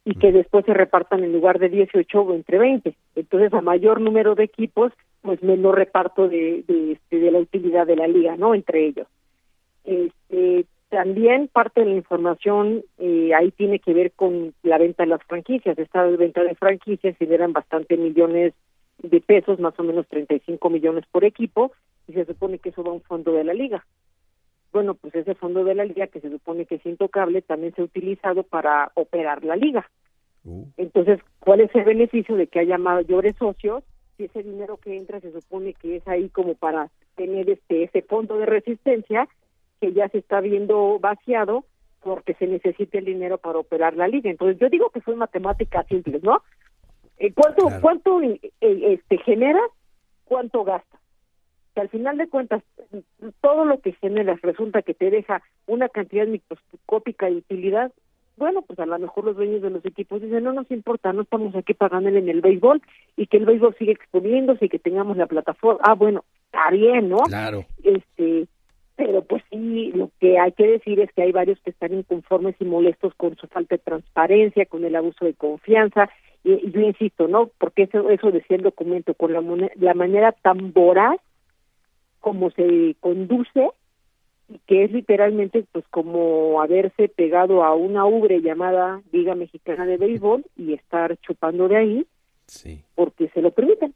Y 0.05 0.17
que 0.17 0.33
después 0.33 0.65
se 0.65 0.75
repartan 0.75 1.23
en 1.23 1.33
lugar 1.33 1.61
de 1.61 1.69
18 1.69 2.21
o 2.21 2.35
entre 2.35 2.59
20. 2.59 2.95
Entonces, 3.15 3.53
a 3.55 3.61
mayor 3.61 4.01
número 4.01 4.35
de 4.35 4.45
equipos, 4.45 4.93
pues 5.21 5.41
menor 5.43 5.77
reparto 5.77 6.29
de, 6.29 6.65
de, 6.67 6.93
este, 6.93 7.19
de 7.19 7.31
la 7.31 7.39
utilidad 7.39 7.87
de 7.87 7.97
la 7.97 8.09
liga, 8.09 8.37
¿no? 8.37 8.55
Entre 8.55 8.87
ellos. 8.87 9.07
Este, 9.85 10.67
también 10.93 11.49
parte 11.49 11.81
de 11.81 11.87
la 11.87 11.95
información 11.95 12.85
eh, 12.99 13.31
ahí 13.35 13.51
tiene 13.51 13.79
que 13.79 13.95
ver 13.95 14.13
con 14.13 14.53
la 14.63 14.77
venta 14.77 15.05
de 15.05 15.09
las 15.09 15.23
franquicias. 15.23 15.79
Esta 15.79 16.05
venta 16.05 16.43
de 16.43 16.55
franquicias 16.55 17.17
generan 17.17 17.55
bastante 17.55 17.97
millones 17.97 18.53
de 19.03 19.21
pesos, 19.23 19.59
más 19.59 19.73
o 19.79 19.85
menos 19.85 20.07
35 20.09 20.69
millones 20.69 21.07
por 21.11 21.25
equipo, 21.25 21.73
y 22.07 22.13
se 22.13 22.27
supone 22.27 22.59
que 22.59 22.69
eso 22.69 22.85
va 22.85 22.91
a 22.91 22.95
un 22.95 23.01
fondo 23.01 23.33
de 23.33 23.43
la 23.43 23.55
liga. 23.55 23.87
Bueno, 24.71 24.93
pues 24.93 25.15
ese 25.15 25.35
fondo 25.35 25.65
de 25.65 25.75
la 25.75 25.87
liga, 25.87 26.09
que 26.09 26.21
se 26.21 26.29
supone 26.29 26.67
que 26.67 26.75
es 26.75 26.85
intocable, 26.85 27.41
también 27.41 27.75
se 27.75 27.81
ha 27.81 27.87
utilizado 27.87 28.43
para 28.43 28.93
operar 28.95 29.45
la 29.45 29.57
liga. 29.57 29.89
Uh. 30.45 30.67
Entonces, 30.77 31.21
¿cuál 31.39 31.63
es 31.63 31.75
el 31.75 31.85
beneficio 31.85 32.37
de 32.37 32.49
que 32.49 32.59
haya 32.59 32.77
mayores 32.77 33.35
socios? 33.37 33.83
Si 34.19 34.25
ese 34.25 34.43
dinero 34.43 34.77
que 34.77 34.95
entra 34.95 35.21
se 35.21 35.33
supone 35.33 35.73
que 35.73 35.97
es 35.97 36.07
ahí 36.07 36.29
como 36.29 36.53
para 36.55 36.91
tener 37.17 37.49
este 37.49 37.85
ese 37.85 38.03
fondo 38.03 38.37
de 38.37 38.45
resistencia 38.45 39.27
que 39.83 39.93
ya 39.93 40.09
se 40.11 40.19
está 40.19 40.41
viendo 40.41 41.01
vaciado 41.01 41.65
porque 42.05 42.35
se 42.35 42.47
necesita 42.47 42.99
el 42.99 43.05
dinero 43.05 43.39
para 43.39 43.59
operar 43.59 43.97
la 43.97 44.07
liga. 44.07 44.31
Entonces, 44.31 44.59
yo 44.61 44.69
digo 44.69 44.91
que 44.91 45.01
son 45.01 45.19
matemáticas 45.19 45.85
simples, 45.89 46.23
¿no? 46.23 46.41
Eh, 47.19 47.33
¿Cuánto 47.35 47.67
cuánto 47.81 48.23
eh, 48.23 48.41
este 48.61 49.19
genera? 49.19 49.61
¿Cuánto 50.25 50.63
gasta? 50.63 50.99
que 51.75 51.81
al 51.81 51.89
final 51.89 52.19
de 52.19 52.29
cuentas 52.29 52.63
todo 53.41 53.65
lo 53.65 53.81
que 53.81 53.93
generas 53.95 54.41
resulta 54.43 54.83
que 54.83 54.95
te 54.95 55.11
deja 55.11 55.43
una 55.67 55.89
cantidad 55.89 56.27
microscópica 56.27 57.27
de 57.27 57.37
utilidad, 57.37 57.91
bueno, 58.37 58.61
pues 58.61 58.79
a 58.79 58.85
lo 58.85 58.99
mejor 58.99 59.25
los 59.25 59.37
dueños 59.37 59.63
de 59.63 59.71
los 59.71 59.85
equipos 59.87 60.21
dicen, 60.21 60.45
no 60.45 60.53
nos 60.53 60.71
importa, 60.71 61.15
no 61.15 61.23
estamos 61.23 61.57
aquí 61.57 61.73
pagándole 61.73 62.19
en 62.19 62.29
el 62.29 62.43
béisbol 62.43 62.83
y 63.17 63.27
que 63.27 63.39
el 63.39 63.47
béisbol 63.47 63.75
sigue 63.79 63.93
exponiéndose 63.93 64.67
y 64.67 64.69
que 64.69 64.79
tengamos 64.79 65.17
la 65.17 65.27
plataforma. 65.27 65.81
Ah, 65.83 65.95
bueno, 65.95 66.25
está 66.45 66.71
bien, 66.71 67.09
¿no? 67.09 67.19
Claro. 67.21 67.65
Este, 67.83 68.47
pero 68.97 69.23
pues 69.23 69.43
sí, 69.51 69.93
lo 69.95 70.11
que 70.21 70.39
hay 70.39 70.53
que 70.53 70.67
decir 70.67 71.01
es 71.01 71.11
que 71.13 71.23
hay 71.23 71.33
varios 71.33 71.59
que 71.61 71.71
están 71.71 71.95
inconformes 71.95 72.55
y 72.61 72.65
molestos 72.65 73.15
con 73.15 73.37
su 73.37 73.47
falta 73.47 73.77
de 73.77 73.83
transparencia, 73.83 74.67
con 74.67 74.85
el 74.85 74.95
abuso 74.97 75.25
de 75.25 75.35
confianza, 75.35 76.11
y, 76.45 76.71
yo 76.71 76.81
insisto, 76.81 77.29
¿no? 77.29 77.51
Porque 77.59 77.85
eso, 77.85 78.11
eso 78.11 78.31
decía 78.31 78.57
el 78.57 78.63
documento, 78.63 79.15
con 79.15 79.33
la, 79.33 79.71
la 79.77 79.95
manera 79.95 80.33
tan 80.33 80.73
voraz 80.73 81.19
como 82.21 82.51
se 82.51 82.97
conduce 83.01 83.71
y 84.49 84.59
que 84.67 84.85
es 84.85 84.93
literalmente 84.93 85.65
pues 85.73 85.85
como 85.91 86.61
haberse 86.63 87.09
pegado 87.09 87.65
a 87.65 87.75
una 87.75 88.07
ubre 88.07 88.41
llamada 88.41 89.03
Liga 89.13 89.35
Mexicana 89.35 89.87
de 89.87 89.97
Béisbol 89.97 90.45
y 90.57 90.75
estar 90.75 91.17
chupando 91.19 91.69
de 91.69 91.77
ahí 91.77 92.07
sí. 92.47 92.83
porque 92.95 93.29
se 93.31 93.41
lo 93.41 93.51
permiten. 93.51 93.95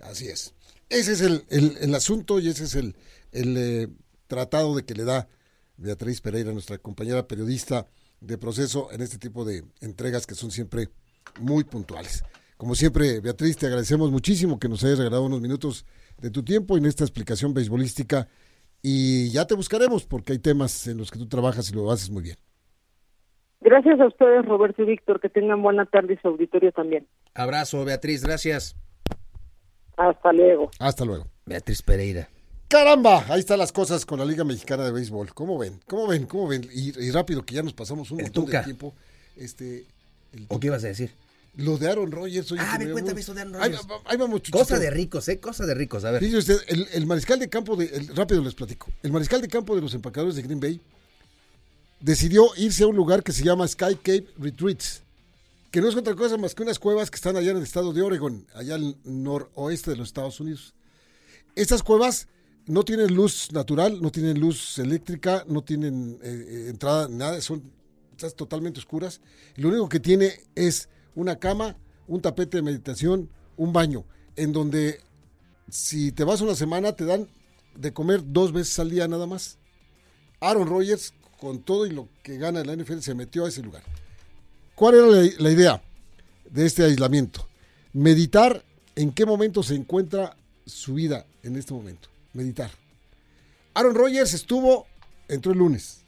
Así 0.00 0.28
es. 0.28 0.54
Ese 0.88 1.12
es 1.12 1.20
el, 1.20 1.42
el, 1.80 1.94
asunto 1.94 2.38
y 2.38 2.48
ese 2.48 2.64
es 2.64 2.76
el, 2.76 2.94
el 3.36 3.56
eh, 3.56 3.88
tratado 4.26 4.74
de 4.74 4.84
que 4.84 4.94
le 4.94 5.04
da 5.04 5.28
Beatriz 5.76 6.20
Pereira, 6.20 6.52
nuestra 6.52 6.78
compañera 6.78 7.26
periodista 7.26 7.86
de 8.20 8.38
proceso, 8.38 8.88
en 8.92 9.02
este 9.02 9.18
tipo 9.18 9.44
de 9.44 9.64
entregas 9.80 10.26
que 10.26 10.34
son 10.34 10.50
siempre 10.50 10.88
muy 11.40 11.64
puntuales. 11.64 12.24
Como 12.56 12.74
siempre, 12.74 13.20
Beatriz, 13.20 13.58
te 13.58 13.66
agradecemos 13.66 14.10
muchísimo 14.10 14.58
que 14.58 14.68
nos 14.68 14.82
hayas 14.84 14.98
regalado 14.98 15.24
unos 15.24 15.40
minutos 15.40 15.84
de 16.18 16.30
tu 16.30 16.42
tiempo 16.42 16.78
en 16.78 16.86
esta 16.86 17.04
explicación 17.04 17.52
beisbolística 17.52 18.28
y 18.82 19.30
ya 19.30 19.46
te 19.46 19.54
buscaremos 19.54 20.06
porque 20.06 20.32
hay 20.32 20.38
temas 20.38 20.86
en 20.86 20.96
los 20.96 21.10
que 21.10 21.18
tú 21.18 21.28
trabajas 21.28 21.70
y 21.70 21.74
lo 21.74 21.90
haces 21.90 22.10
muy 22.10 22.22
bien. 22.22 22.36
Gracias 23.60 24.00
a 24.00 24.06
ustedes, 24.06 24.46
Roberto 24.46 24.82
y 24.82 24.86
Víctor. 24.86 25.20
Que 25.20 25.28
tengan 25.28 25.62
buena 25.62 25.86
tarde 25.86 26.14
y 26.14 26.16
su 26.18 26.28
auditorio 26.28 26.72
también. 26.72 27.06
Abrazo, 27.34 27.84
Beatriz. 27.84 28.22
Gracias. 28.22 28.76
Hasta 29.96 30.32
luego. 30.32 30.70
Hasta 30.78 31.04
luego. 31.04 31.26
Beatriz 31.46 31.82
Pereira. 31.82 32.28
Caramba, 32.68 33.24
ahí 33.28 33.40
están 33.40 33.60
las 33.60 33.70
cosas 33.70 34.04
con 34.04 34.18
la 34.18 34.24
Liga 34.24 34.42
Mexicana 34.42 34.84
de 34.84 34.90
Béisbol. 34.90 35.32
¿Cómo 35.34 35.56
ven? 35.56 35.80
¿Cómo 35.86 36.08
ven? 36.08 36.26
¿Cómo 36.26 36.48
ven? 36.48 36.68
Y, 36.72 37.10
rápido 37.12 37.44
que 37.44 37.54
ya 37.54 37.62
nos 37.62 37.72
pasamos 37.72 38.10
un 38.10 38.22
montón 38.22 38.46
de 38.46 38.60
tiempo. 38.62 38.92
Este, 39.36 39.86
¿O 40.48 40.58
qué 40.58 40.66
ibas 40.66 40.82
a 40.82 40.88
decir? 40.88 41.12
Lo 41.54 41.78
de 41.78 41.88
Aaron 41.88 42.10
Rodgers. 42.10 42.52
ah, 42.58 42.76
me 42.78 42.90
cuéntame 42.90 43.20
eso 43.20 43.34
de 43.34 43.42
Aaron 43.42 43.54
Rodgers. 43.54 43.86
Ahí, 44.04 44.16
vamos, 44.16 44.42
Cosa 44.50 44.80
de 44.80 44.90
ricos, 44.90 45.28
¿eh? 45.28 45.38
Cosa 45.38 45.64
de 45.64 45.74
ricos, 45.74 46.04
a 46.04 46.10
ver. 46.10 46.20
Dice 46.20 46.38
usted, 46.38 46.58
el, 46.92 47.06
mariscal 47.06 47.38
de 47.38 47.48
campo, 47.48 47.76
de, 47.76 48.08
rápido 48.16 48.42
les 48.42 48.54
platico. 48.54 48.88
El 49.02 49.12
mariscal 49.12 49.40
de 49.40 49.48
campo 49.48 49.76
de 49.76 49.82
los 49.82 49.94
empacadores 49.94 50.34
de 50.34 50.42
Green 50.42 50.58
Bay 50.58 50.80
decidió 52.00 52.48
irse 52.56 52.82
a 52.82 52.88
un 52.88 52.96
lugar 52.96 53.22
que 53.22 53.32
se 53.32 53.44
llama 53.44 53.68
Sky 53.68 53.94
Cape 53.94 54.26
Retreats, 54.38 55.02
que 55.70 55.80
no 55.80 55.88
es 55.88 55.94
otra 55.94 56.16
cosa 56.16 56.36
más 56.36 56.54
que 56.54 56.64
unas 56.64 56.80
cuevas 56.80 57.12
que 57.12 57.16
están 57.16 57.36
allá 57.36 57.52
en 57.52 57.58
el 57.58 57.62
estado 57.62 57.92
de 57.92 58.02
Oregon, 58.02 58.44
allá 58.54 58.74
al 58.74 58.96
noroeste 59.04 59.92
de 59.92 59.96
los 59.98 60.08
Estados 60.08 60.40
Unidos. 60.40 60.74
Estas 61.54 61.82
cuevas 61.82 62.26
no 62.66 62.82
tienen 62.84 63.14
luz 63.14 63.52
natural, 63.52 64.00
no 64.02 64.10
tienen 64.10 64.40
luz 64.40 64.78
eléctrica, 64.78 65.44
no 65.48 65.62
tienen 65.62 66.18
eh, 66.22 66.44
eh, 66.48 66.66
entrada, 66.68 67.08
nada, 67.08 67.40
son 67.40 67.62
totalmente 68.36 68.80
oscuras. 68.80 69.20
Lo 69.56 69.68
único 69.68 69.88
que 69.88 70.00
tiene 70.00 70.32
es 70.54 70.88
una 71.14 71.36
cama, 71.36 71.76
un 72.08 72.20
tapete 72.20 72.58
de 72.58 72.62
meditación, 72.62 73.30
un 73.56 73.72
baño, 73.72 74.04
en 74.36 74.52
donde 74.52 75.00
si 75.68 76.12
te 76.12 76.24
vas 76.24 76.40
una 76.40 76.54
semana 76.54 76.92
te 76.92 77.04
dan 77.04 77.28
de 77.74 77.92
comer 77.92 78.22
dos 78.24 78.52
veces 78.52 78.78
al 78.78 78.90
día 78.90 79.06
nada 79.08 79.26
más. 79.26 79.58
Aaron 80.40 80.68
Rodgers, 80.68 81.14
con 81.38 81.60
todo 81.60 81.86
y 81.86 81.90
lo 81.90 82.08
que 82.22 82.38
gana 82.38 82.60
en 82.60 82.66
la 82.66 82.76
NFL, 82.76 82.98
se 82.98 83.14
metió 83.14 83.44
a 83.44 83.48
ese 83.48 83.62
lugar. 83.62 83.82
¿Cuál 84.74 84.94
era 84.94 85.06
la, 85.38 85.50
idea 85.50 85.82
de 86.50 86.66
este 86.66 86.84
aislamiento? 86.84 87.48
Meditar 87.92 88.64
en 88.94 89.12
qué 89.12 89.24
momento 89.24 89.62
se 89.62 89.74
encuentra 89.74 90.36
su 90.66 90.94
vida 90.94 91.26
en 91.42 91.56
este 91.56 91.72
momento. 91.72 92.08
Meditar. 92.36 92.70
Aaron 93.74 93.94
Rodgers 93.94 94.34
estuvo, 94.34 94.86
entró 95.28 95.52
el 95.52 95.58
lunes, 95.58 96.04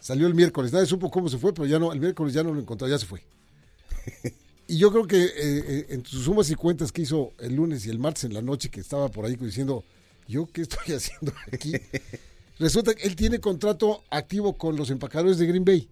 salió 0.00 0.26
el 0.26 0.34
miércoles, 0.34 0.72
nadie 0.72 0.86
supo 0.86 1.10
cómo 1.10 1.28
se 1.28 1.38
fue, 1.38 1.52
pero 1.52 1.66
ya 1.66 1.78
no, 1.78 1.92
el 1.92 2.00
miércoles 2.00 2.32
ya 2.32 2.42
no 2.42 2.52
lo 2.52 2.60
encontró, 2.60 2.88
ya 2.88 2.98
se 2.98 3.06
fue. 3.06 3.22
Y 4.70 4.78
yo 4.78 4.92
creo 4.92 5.04
que 5.04 5.24
eh, 5.24 5.30
eh, 5.36 5.86
en 5.88 6.06
sus 6.06 6.26
sumas 6.26 6.48
y 6.48 6.54
cuentas 6.54 6.92
que 6.92 7.02
hizo 7.02 7.32
el 7.40 7.56
lunes 7.56 7.84
y 7.86 7.90
el 7.90 7.98
martes 7.98 8.22
en 8.22 8.34
la 8.34 8.40
noche, 8.40 8.70
que 8.70 8.78
estaba 8.78 9.08
por 9.08 9.24
ahí 9.24 9.34
diciendo, 9.34 9.82
¿yo 10.28 10.46
qué 10.46 10.60
estoy 10.62 10.94
haciendo 10.94 11.32
aquí? 11.52 11.72
Resulta 12.60 12.94
que 12.94 13.08
él 13.08 13.16
tiene 13.16 13.40
contrato 13.40 14.04
activo 14.10 14.56
con 14.56 14.76
los 14.76 14.90
empacadores 14.90 15.38
de 15.38 15.46
Green 15.46 15.64
Bay. 15.64 15.88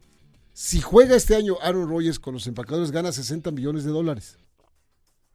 Si 0.53 0.81
juega 0.81 1.17
este 1.17 1.35
año 1.35 1.57
Aaron 1.61 1.89
Rodgers 1.89 2.21
con 2.21 2.35
los 2.35 2.47
empacadores, 2.47 2.93
gana 2.93 3.11
60 3.11 3.51
millones 3.51 3.83
de 3.83 3.91
dólares. 3.91 4.37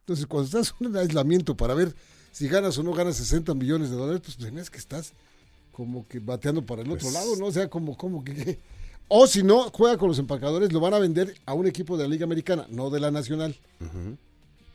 Entonces, 0.00 0.26
cuando 0.26 0.46
estás 0.46 0.74
en 0.80 0.86
un 0.86 0.96
aislamiento 0.96 1.54
para 1.54 1.74
ver 1.74 1.94
si 2.34 2.48
ganas 2.48 2.76
o 2.78 2.82
no 2.82 2.92
ganas 2.92 3.16
60 3.16 3.54
millones 3.54 3.90
de 3.90 3.96
dólares, 3.96 4.20
pues 4.24 4.52
es 4.52 4.68
que 4.68 4.78
estás 4.78 5.12
como 5.70 6.08
que 6.08 6.18
bateando 6.18 6.66
para 6.66 6.82
el 6.82 6.90
otro 6.90 7.04
pues 7.04 7.14
lado, 7.14 7.36
¿no? 7.36 7.46
O 7.46 7.52
sea, 7.52 7.70
como, 7.70 7.96
como 7.96 8.24
que 8.24 8.58
o 9.06 9.28
si 9.28 9.44
no, 9.44 9.70
juega 9.70 9.98
con 9.98 10.08
los 10.08 10.18
empacadores, 10.18 10.72
lo 10.72 10.80
van 10.80 10.94
a 10.94 10.98
vender 10.98 11.32
a 11.46 11.54
un 11.54 11.68
equipo 11.68 11.96
de 11.96 12.02
la 12.02 12.10
Liga 12.10 12.24
Americana, 12.24 12.66
no 12.70 12.90
de 12.90 12.98
la 12.98 13.12
Nacional. 13.12 13.54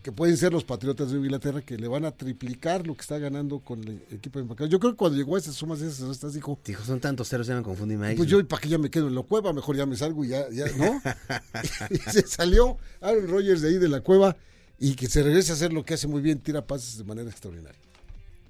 Que 0.02 0.14
pueden 0.14 0.38
ser 0.38 0.54
los 0.54 0.64
Patriotas 0.64 1.12
de 1.12 1.18
Inglaterra, 1.18 1.62
que 1.62 1.76
le 1.76 1.90
van 1.90 2.06
a 2.06 2.12
triplicar 2.12 2.88
lo 2.88 2.96
que 2.96 3.02
está 3.02 3.18
ganando 3.18 3.60
con 3.60 3.84
el 3.84 4.02
equipo 4.10 4.40
de 4.40 4.44
empacadores. 4.44 4.72
Yo 4.72 4.80
creo 4.80 4.94
que 4.94 4.98
cuando 4.98 5.18
llegó 5.18 5.36
a 5.36 5.40
esas 5.40 5.56
sumas, 5.56 5.82
esas 5.82 6.10
estas 6.10 6.34
dijo. 6.34 6.58
Dijo, 6.64 6.86
son 6.86 7.02
tantos 7.02 7.28
ceros, 7.28 7.48
ya 7.48 7.56
me 7.56 7.64
confundí. 7.64 7.98
Pues 8.16 8.30
yo, 8.30 8.48
¿para 8.48 8.62
qué 8.62 8.70
ya 8.70 8.78
me 8.78 8.90
quedo 8.90 9.10
en 9.10 9.16
la 9.16 9.24
cueva? 9.24 9.52
Mejor 9.52 9.76
ya 9.76 9.86
me 9.86 9.98
salgo 9.98 10.24
y 10.24 10.30
ya, 10.30 10.50
ya 10.50 10.68
¿no? 10.78 11.02
y 11.90 11.98
se 11.98 12.26
salió 12.26 12.78
Aaron 13.02 13.28
Rodgers 13.28 13.62
de 13.62 13.70
ahí 13.70 13.78
de 13.78 13.90
la 13.90 14.00
cueva 14.00 14.38
y 14.80 14.96
que 14.96 15.08
se 15.08 15.24
regrese 15.24 15.52
a 15.52 15.56
hacer 15.56 15.74
lo 15.74 15.84
que 15.84 15.94
hace 15.94 16.08
muy 16.08 16.22
bien, 16.22 16.40
tira 16.40 16.66
pases 16.66 16.98
de 16.98 17.04
manera 17.04 17.30
extraordinaria. 17.30 17.80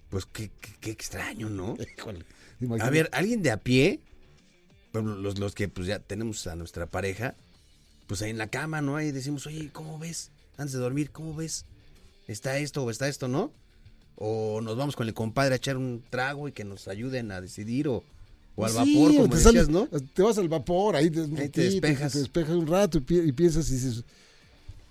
Pues 0.09 0.25
qué, 0.25 0.51
qué, 0.79 0.91
extraño, 0.91 1.49
¿no? 1.49 1.77
a 2.79 2.89
ver, 2.89 3.09
alguien 3.11 3.41
de 3.41 3.51
a 3.51 3.57
pie 3.57 4.01
los, 4.93 5.39
los 5.39 5.55
que 5.55 5.67
pues 5.67 5.87
ya 5.87 5.99
tenemos 5.99 6.47
a 6.47 6.55
nuestra 6.55 6.87
pareja, 6.87 7.35
pues 8.07 8.21
ahí 8.21 8.31
en 8.31 8.37
la 8.37 8.47
cama, 8.47 8.81
¿no? 8.81 8.95
Ahí 8.95 9.11
decimos, 9.11 9.45
oye, 9.47 9.69
¿cómo 9.71 9.99
ves? 9.99 10.31
Antes 10.57 10.73
de 10.73 10.79
dormir, 10.79 11.11
¿cómo 11.11 11.35
ves? 11.35 11.65
¿Está 12.27 12.57
esto 12.57 12.83
o 12.83 12.89
está 12.89 13.07
esto, 13.07 13.27
no? 13.27 13.51
O 14.15 14.61
nos 14.61 14.77
vamos 14.77 14.95
con 14.95 15.07
el 15.07 15.13
compadre 15.13 15.53
a 15.53 15.57
echar 15.57 15.77
un 15.77 16.03
trago 16.09 16.47
y 16.47 16.51
que 16.51 16.63
nos 16.63 16.87
ayuden 16.87 17.31
a 17.31 17.39
decidir 17.39 17.87
o, 17.87 18.03
o 18.55 18.65
al 18.65 18.73
vapor, 18.73 19.15
como 19.15 19.29
te 19.29 19.37
decías, 19.37 19.69
¿no? 19.69 19.87
Te 19.87 20.21
vas 20.21 20.37
al 20.37 20.49
vapor, 20.49 20.95
ahí 20.95 21.09
te, 21.09 21.27
despejas. 21.27 22.13
Te, 22.13 22.19
despejas 22.19 22.55
un 22.55 22.67
rato 22.67 22.97
y, 22.97 23.31
piensas 23.31 23.69
y 23.69 23.73
dices... 23.75 24.03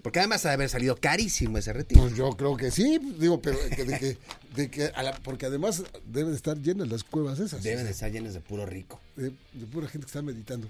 Porque 0.09 0.21
además 0.21 0.43
ha 0.47 0.49
de 0.49 0.55
haber 0.55 0.71
salido 0.71 0.97
carísimo 0.97 1.59
ese 1.59 1.71
retiro. 1.75 2.01
Pues 2.01 2.17
yo 2.17 2.31
creo 2.31 2.57
que 2.57 2.71
sí, 2.71 2.99
digo, 3.19 3.43
pero 3.43 3.59
que- 3.69 3.85
de 3.85 3.99
que, 3.99 4.19
de 4.55 4.71
que 4.71 4.85
a 4.95 5.03
la- 5.03 5.13
porque 5.19 5.45
además 5.45 5.83
deben 6.07 6.33
estar 6.33 6.57
llenas 6.57 6.89
las 6.89 7.05
cuevas 7.05 7.39
esas. 7.41 7.63
Deben 7.63 7.85
de 7.85 7.91
estar 7.91 8.11
llenos 8.11 8.33
de 8.33 8.41
puro 8.41 8.65
rico. 8.65 8.99
de, 9.17 9.33
de 9.53 9.67
pura 9.71 9.87
gente 9.87 10.07
que 10.07 10.09
está 10.09 10.23
meditando. 10.23 10.67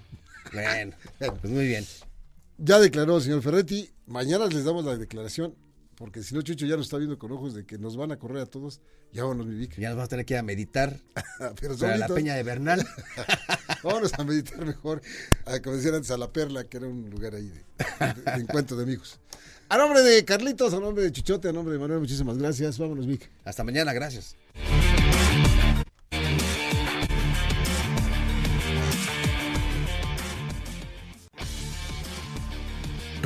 Bueno, 0.51 0.93
pues 1.41 1.53
muy 1.53 1.67
bien. 1.67 1.85
Ya 2.57 2.79
declaró, 2.79 3.21
señor 3.21 3.41
Ferretti. 3.41 3.89
Mañana 4.07 4.45
les 4.47 4.65
damos 4.65 4.83
la 4.83 4.97
declaración, 4.97 5.55
porque 5.95 6.21
si 6.21 6.35
no, 6.35 6.41
Chucho 6.41 6.65
ya 6.65 6.75
nos 6.75 6.87
está 6.87 6.97
viendo 6.97 7.17
con 7.17 7.31
ojos 7.31 7.53
de 7.53 7.65
que 7.65 7.77
nos 7.77 7.95
van 7.95 8.11
a 8.11 8.17
correr 8.19 8.41
a 8.41 8.45
todos. 8.45 8.81
Ya 9.13 9.23
vámonos, 9.23 9.47
mi 9.47 9.55
Vic. 9.55 9.77
Ya 9.79 9.87
nos 9.87 9.95
vamos 9.95 10.07
a 10.07 10.09
tener 10.09 10.25
que 10.25 10.33
ir 10.33 10.39
a 10.39 10.43
meditar 10.43 10.99
Pero 11.61 11.77
para 11.77 11.95
la 11.95 12.07
peña 12.09 12.35
de 12.35 12.43
Bernal. 12.43 12.85
Vámonos 13.83 14.13
a 14.15 14.23
meditar 14.25 14.65
mejor, 14.65 15.01
a, 15.45 15.61
como 15.61 15.77
decían 15.77 15.95
antes, 15.95 16.11
a 16.11 16.17
La 16.17 16.29
Perla, 16.33 16.65
que 16.65 16.75
era 16.77 16.87
un 16.87 17.09
lugar 17.09 17.33
ahí 17.35 17.47
de, 17.47 18.13
de- 18.13 18.31
de 18.33 18.41
encuentro 18.41 18.75
de 18.75 18.83
amigos. 18.83 19.17
A 19.71 19.77
nombre 19.77 20.01
de 20.01 20.25
Carlitos, 20.25 20.73
a 20.73 20.79
nombre 20.79 21.03
de 21.03 21.11
Chichote, 21.11 21.47
a 21.47 21.53
nombre 21.53 21.73
de 21.73 21.79
Manuel, 21.79 21.99
muchísimas 21.99 22.39
gracias. 22.39 22.79
Vámonos, 22.79 23.05
Vic. 23.05 23.29
Hasta 23.45 23.63
mañana, 23.63 23.93
gracias. 23.93 24.35